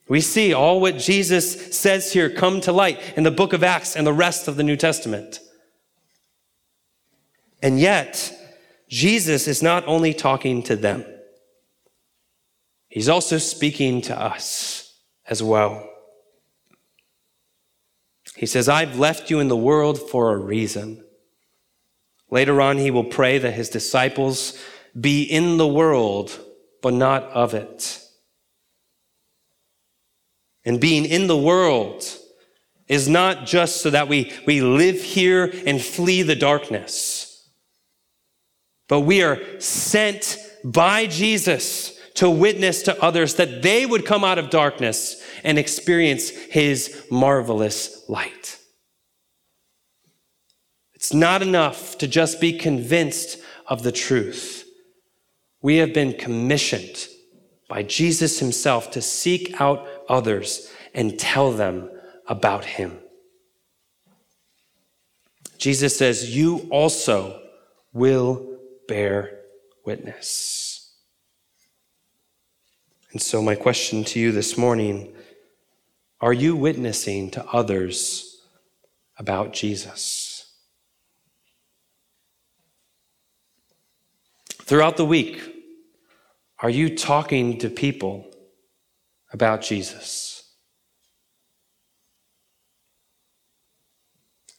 We 0.08 0.20
see 0.20 0.52
all 0.52 0.80
what 0.80 0.98
Jesus 0.98 1.76
says 1.76 2.12
here 2.12 2.28
come 2.28 2.60
to 2.62 2.72
light 2.72 3.00
in 3.16 3.22
the 3.22 3.30
book 3.30 3.52
of 3.52 3.62
Acts 3.62 3.94
and 3.94 4.04
the 4.04 4.12
rest 4.12 4.48
of 4.48 4.56
the 4.56 4.64
New 4.64 4.76
Testament. 4.76 5.38
And 7.62 7.78
yet, 7.78 8.32
Jesus 8.88 9.46
is 9.46 9.62
not 9.62 9.86
only 9.86 10.12
talking 10.12 10.64
to 10.64 10.74
them. 10.74 11.04
He's 12.92 13.08
also 13.08 13.38
speaking 13.38 14.02
to 14.02 14.20
us 14.20 14.98
as 15.26 15.42
well. 15.42 15.88
He 18.36 18.44
says, 18.44 18.68
I've 18.68 18.98
left 18.98 19.30
you 19.30 19.40
in 19.40 19.48
the 19.48 19.56
world 19.56 19.98
for 20.10 20.34
a 20.34 20.36
reason. 20.36 21.02
Later 22.30 22.60
on, 22.60 22.76
he 22.76 22.90
will 22.90 23.04
pray 23.04 23.38
that 23.38 23.54
his 23.54 23.70
disciples 23.70 24.62
be 25.00 25.22
in 25.22 25.56
the 25.56 25.66
world, 25.66 26.38
but 26.82 26.92
not 26.92 27.22
of 27.30 27.54
it. 27.54 27.98
And 30.62 30.78
being 30.78 31.06
in 31.06 31.28
the 31.28 31.38
world 31.38 32.04
is 32.88 33.08
not 33.08 33.46
just 33.46 33.80
so 33.80 33.88
that 33.88 34.08
we, 34.08 34.30
we 34.46 34.60
live 34.60 35.00
here 35.02 35.50
and 35.66 35.80
flee 35.80 36.20
the 36.20 36.36
darkness, 36.36 37.48
but 38.86 39.00
we 39.00 39.22
are 39.22 39.40
sent 39.60 40.36
by 40.62 41.06
Jesus 41.06 41.98
to 42.14 42.28
witness 42.28 42.82
to 42.82 43.02
others 43.02 43.36
that 43.36 43.62
they 43.62 43.86
would 43.86 44.04
come 44.04 44.24
out 44.24 44.38
of 44.38 44.50
darkness 44.50 45.22
and 45.44 45.58
experience 45.58 46.30
his 46.30 47.06
marvelous 47.10 48.08
light. 48.08 48.58
It's 50.94 51.12
not 51.12 51.42
enough 51.42 51.98
to 51.98 52.06
just 52.06 52.40
be 52.40 52.52
convinced 52.52 53.38
of 53.66 53.82
the 53.82 53.92
truth. 53.92 54.64
We 55.60 55.78
have 55.78 55.92
been 55.92 56.12
commissioned 56.12 57.08
by 57.68 57.82
Jesus 57.82 58.38
himself 58.38 58.90
to 58.92 59.02
seek 59.02 59.60
out 59.60 59.86
others 60.08 60.70
and 60.94 61.18
tell 61.18 61.52
them 61.52 61.90
about 62.28 62.64
him. 62.64 62.98
Jesus 65.58 65.96
says, 65.96 66.36
You 66.36 66.66
also 66.70 67.40
will 67.92 68.58
bear 68.88 69.40
witness. 69.84 70.61
And 73.12 73.20
so, 73.20 73.42
my 73.42 73.54
question 73.54 74.04
to 74.04 74.20
you 74.20 74.32
this 74.32 74.56
morning 74.56 75.14
are 76.20 76.32
you 76.32 76.56
witnessing 76.56 77.30
to 77.32 77.44
others 77.46 78.40
about 79.18 79.52
Jesus? 79.52 80.50
Throughout 84.62 84.96
the 84.96 85.04
week, 85.04 85.40
are 86.60 86.70
you 86.70 86.96
talking 86.96 87.58
to 87.58 87.68
people 87.68 88.30
about 89.32 89.62
Jesus? 89.62 90.48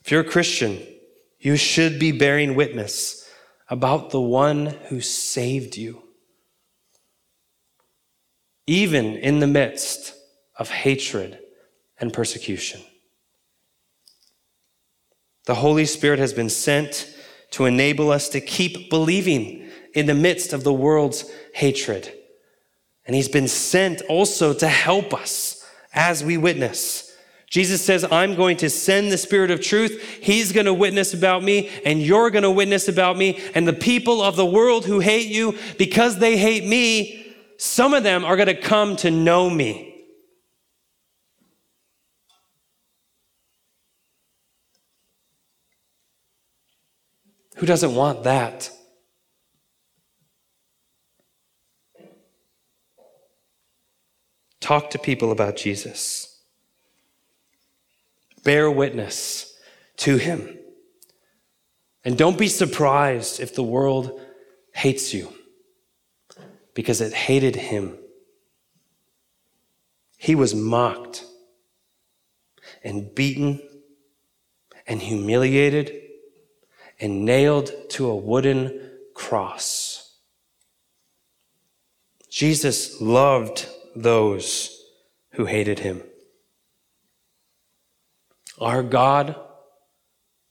If 0.03 0.11
you're 0.11 0.21
a 0.21 0.25
Christian, 0.25 0.85
you 1.39 1.55
should 1.55 1.97
be 1.97 2.11
bearing 2.11 2.55
witness 2.55 3.27
about 3.69 4.09
the 4.09 4.21
one 4.21 4.65
who 4.89 4.99
saved 4.99 5.77
you. 5.77 6.02
Even 8.67 9.17
in 9.17 9.39
the 9.39 9.47
midst 9.47 10.15
of 10.57 10.69
hatred 10.69 11.39
and 11.99 12.13
persecution. 12.13 12.81
The 15.45 15.55
Holy 15.55 15.85
Spirit 15.85 16.19
has 16.19 16.33
been 16.33 16.49
sent 16.49 17.13
to 17.51 17.65
enable 17.65 18.11
us 18.11 18.29
to 18.29 18.41
keep 18.41 18.89
believing 18.89 19.69
in 19.93 20.05
the 20.05 20.13
midst 20.13 20.53
of 20.53 20.63
the 20.63 20.73
world's 20.73 21.29
hatred. 21.53 22.11
And 23.05 23.15
He's 23.15 23.27
been 23.27 23.47
sent 23.47 24.01
also 24.03 24.53
to 24.53 24.67
help 24.67 25.13
us 25.13 25.65
as 25.93 26.23
we 26.23 26.37
witness. 26.37 27.11
Jesus 27.49 27.85
says, 27.85 28.03
I'm 28.09 28.33
going 28.33 28.57
to 28.57 28.69
send 28.69 29.11
the 29.11 29.17
Spirit 29.17 29.51
of 29.51 29.61
truth. 29.61 30.01
He's 30.21 30.51
going 30.51 30.65
to 30.65 30.73
witness 30.73 31.13
about 31.13 31.43
me, 31.43 31.69
and 31.85 32.01
you're 32.01 32.31
going 32.31 32.43
to 32.43 32.49
witness 32.49 32.87
about 32.87 33.15
me. 33.15 33.39
And 33.53 33.67
the 33.67 33.73
people 33.73 34.23
of 34.23 34.35
the 34.35 34.45
world 34.45 34.85
who 34.85 34.99
hate 34.99 35.27
you, 35.27 35.55
because 35.77 36.17
they 36.17 36.35
hate 36.35 36.65
me, 36.65 37.22
some 37.63 37.93
of 37.93 38.03
them 38.03 38.25
are 38.25 38.35
going 38.35 38.47
to 38.47 38.59
come 38.59 38.97
to 38.97 39.09
know 39.09 39.49
me. 39.49 40.03
Who 47.55 47.65
doesn't 47.65 47.95
want 47.95 48.23
that? 48.25 48.69
Talk 54.59 54.89
to 54.89 54.99
people 54.99 55.31
about 55.31 55.55
Jesus 55.55 56.41
bear 58.43 58.69
witness 58.69 59.57
to 59.95 60.17
him. 60.17 60.59
And 62.03 62.17
don't 62.17 62.37
be 62.37 62.49
surprised 62.49 63.39
if 63.39 63.55
the 63.55 63.63
world 63.63 64.19
hates 64.73 65.13
you 65.13 65.33
because 66.73 67.01
it 67.01 67.13
hated 67.13 67.55
him. 67.55 67.97
He 70.17 70.35
was 70.35 70.55
mocked 70.55 71.25
and 72.83 73.13
beaten 73.13 73.61
and 74.87 75.01
humiliated 75.01 76.01
and 76.99 77.25
nailed 77.25 77.71
to 77.89 78.09
a 78.09 78.15
wooden 78.15 78.91
cross. 79.13 80.17
Jesus 82.29 83.01
loved 83.01 83.67
those 83.95 84.83
who 85.31 85.45
hated 85.45 85.79
him. 85.79 86.01
Our 88.59 88.81
God 88.81 89.35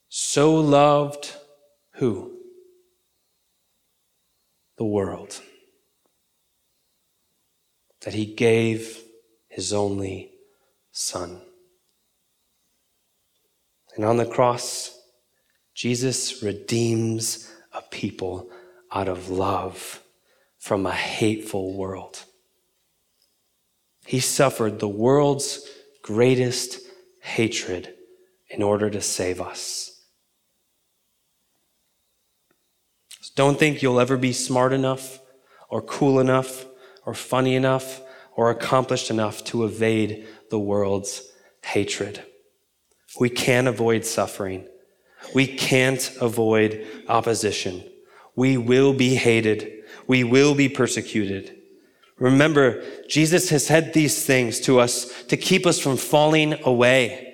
so 0.09 0.55
loved 0.55 1.35
who? 1.95 2.39
The 4.77 4.85
world. 4.85 5.41
That 8.05 8.15
he 8.15 8.27
gave 8.27 9.03
his 9.49 9.73
only 9.73 10.31
Son. 10.91 11.41
And 13.97 14.05
on 14.05 14.17
the 14.17 14.27
cross, 14.27 14.99
Jesus 15.75 16.43
redeems 16.43 17.51
a 17.73 17.83
people 17.83 18.51
out 18.91 19.09
of 19.09 19.31
love 19.31 20.03
from 20.59 20.87
a 20.87 20.93
hateful 20.93 21.75
world. 21.75 22.25
He 24.05 24.21
suffered 24.21 24.79
the 24.79 24.89
world's 24.89 25.67
greatest 26.03 26.79
hatred 27.21 27.95
in 28.49 28.63
order 28.63 28.91
to 28.91 29.01
save 29.01 29.41
us. 29.41 29.93
don't 33.35 33.59
think 33.59 33.83
you'll 33.83 34.01
ever 34.01 34.17
be 34.17 34.33
smart 34.33 34.73
enough 34.73 35.21
or 35.69 35.81
cool 35.81 36.21
enough 36.21 36.67
or 37.05 37.15
funny 37.15 37.55
enough 37.55 38.01
or 38.35 38.51
accomplished 38.51 39.11
enough 39.11 39.45
to 39.45 39.65
evade 39.65 40.27
the 40.51 40.59
world's 40.59 41.23
hatred. 41.65 42.23
We 43.19 43.29
can't 43.29 43.69
avoid 43.69 44.05
suffering. 44.05 44.67
We 45.35 45.47
can't 45.47 46.17
avoid 46.21 46.87
opposition. 47.09 47.85
We 48.35 48.57
will 48.57 48.95
be 48.95 49.15
hated. 49.15 49.85
We 50.07 50.25
will 50.25 50.55
be 50.55 50.69
persecuted. 50.69 51.59
Remember, 52.19 52.85
Jesus 53.09 53.51
has 53.51 53.67
said 53.67 53.93
these 53.93 54.25
things 54.25 54.61
to 54.61 54.79
us 54.79 55.25
to 55.25 55.37
keep 55.37 55.67
us 55.67 55.81
from 55.81 55.97
falling 55.97 56.55
away 56.65 57.33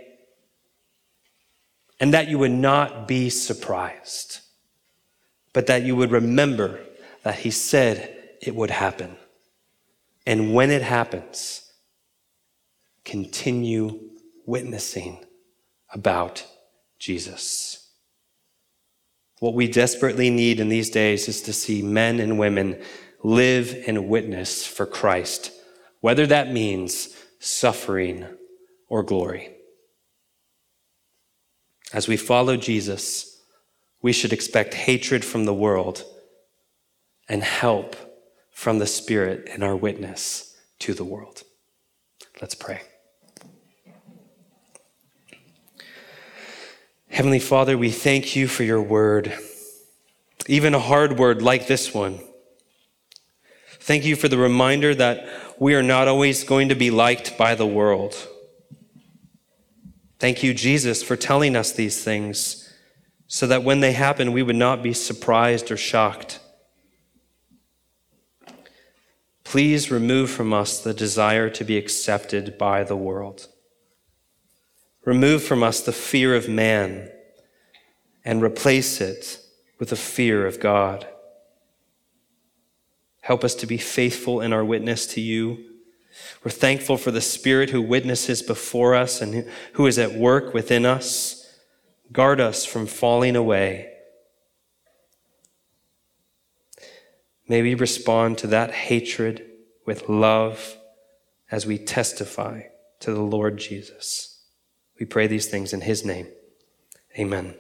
and 2.01 2.15
that 2.15 2.29
you 2.29 2.39
would 2.39 2.53
not 2.53 3.07
be 3.07 3.29
surprised, 3.29 4.41
but 5.53 5.67
that 5.67 5.83
you 5.83 5.95
would 5.95 6.11
remember 6.11 6.81
that 7.23 7.37
He 7.37 7.51
said 7.51 8.17
it 8.41 8.55
would 8.55 8.71
happen. 8.71 9.18
And 10.29 10.53
when 10.53 10.71
it 10.71 10.83
happens, 10.83 11.63
continue 13.03 14.11
witnessing 14.45 15.25
about 15.91 16.45
Jesus. 16.99 17.89
What 19.39 19.55
we 19.55 19.69
desperately 19.69 20.29
need 20.29 20.61
in 20.61 20.69
these 20.69 20.91
days 20.91 21.29
is 21.29 21.41
to 21.43 21.55
see 21.55 21.81
men 21.81 22.21
and 22.21 22.39
women 22.39 22.79
live 23.25 23.75
and 23.87 24.07
witness 24.07 24.67
for 24.67 24.85
Christ, 24.85 25.51
whether 26.03 26.27
that 26.27 26.53
means 26.53 27.17
suffering 27.39 28.27
or 28.87 29.03
glory. 29.03 29.55
As 31.91 32.07
we 32.07 32.19
follow 32.19 32.59
Jesus, 32.59 33.41
we 34.03 34.13
should 34.13 34.35
expect 34.35 34.75
hatred 34.75 35.25
from 35.25 35.47
the 35.47 35.55
world 35.55 36.05
and 37.31 37.43
help 37.43 37.97
from 38.59 38.81
the 38.81 38.87
Spirit 38.89 39.49
in 39.55 39.63
our 39.63 39.77
witness 39.77 40.57
to 40.81 40.93
the 40.93 41.05
world. 41.05 41.45
Let's 42.41 42.57
pray. 42.57 42.83
Heavenly 47.09 47.39
Father, 47.39 47.79
we 47.79 47.93
thank 47.93 48.35
you 48.35 48.49
for 48.49 48.65
your 48.65 48.83
word, 48.83 49.33
even 50.49 50.75
a 50.75 50.81
hard 50.81 51.21
word 51.21 51.41
like 51.41 51.69
this 51.69 51.95
one. 51.95 52.19
Thank 53.79 54.05
you 54.05 54.17
for 54.17 54.27
the 54.27 54.37
reminder 54.37 54.93
that 54.93 55.29
we 55.61 55.77
are 55.77 55.83
not 55.85 56.09
always 56.09 56.43
going 56.43 56.69
to 56.71 56.75
be 56.75 56.91
liked 56.91 57.39
by 57.39 57.55
the 57.55 57.65
world. 57.65 58.17
Thank 60.19 60.43
you, 60.43 60.53
Jesus, 60.53 61.01
for 61.01 61.15
telling 61.15 61.55
us 61.55 61.71
these 61.71 62.03
things 62.03 62.75
so 63.29 63.47
that 63.47 63.63
when 63.63 63.79
they 63.79 63.93
happen, 63.93 64.33
we 64.33 64.43
would 64.43 64.57
not 64.57 64.83
be 64.83 64.95
surprised 64.95 65.71
or 65.71 65.77
shocked. 65.77 66.41
Please 69.51 69.91
remove 69.91 70.31
from 70.31 70.53
us 70.53 70.79
the 70.79 70.95
desire 70.95 71.49
to 71.51 71.65
be 71.65 71.77
accepted 71.77 72.59
by 72.59 72.85
the 72.85 72.97
world. 72.97 73.49
Remove 75.05 75.43
from 75.43 75.63
us 75.63 75.81
the 75.81 75.93
fear 75.93 76.35
of 76.35 76.49
man 76.49 77.11
and 78.25 78.43
replace 78.43 79.01
it 79.01 79.41
with 79.79 79.89
the 79.89 79.97
fear 79.97 80.47
of 80.47 80.61
God. 80.61 81.07
Help 83.23 83.43
us 83.43 83.55
to 83.55 83.67
be 83.67 83.79
faithful 83.79 84.41
in 84.41 84.53
our 84.53 84.65
witness 84.65 85.07
to 85.07 85.21
you 85.21 85.69
we're 86.45 86.51
thankful 86.51 86.97
for 86.97 87.11
the 87.11 87.21
Spirit 87.21 87.71
who 87.71 87.83
witnesses 87.83 88.43
before 88.43 88.95
us 88.95 89.21
and 89.21 89.47
who 89.75 89.87
is 89.87 89.99
at 89.99 90.15
work 90.15 90.55
within 90.55 90.87
us. 90.87 91.59
Guard 92.13 92.41
us 92.41 92.65
from 92.65 92.87
falling 92.87 93.37
away. 93.37 93.93
May 97.49 97.63
we 97.63 97.75
respond 97.75 98.39
to 98.39 98.47
that 98.49 98.73
hatred 98.73 99.45
with 99.87 100.09
love 100.09 100.77
as 101.51 101.67
we 101.67 101.79
testify 101.79 102.63
to 103.01 103.13
the 103.13 103.23
Lord 103.23 103.57
Jesus. 103.57 104.45
We 105.01 105.07
pray 105.07 105.27
these 105.27 105.47
things 105.47 105.73
in 105.73 105.81
His 105.81 106.05
name. 106.05 106.29
Amen. 107.19 107.55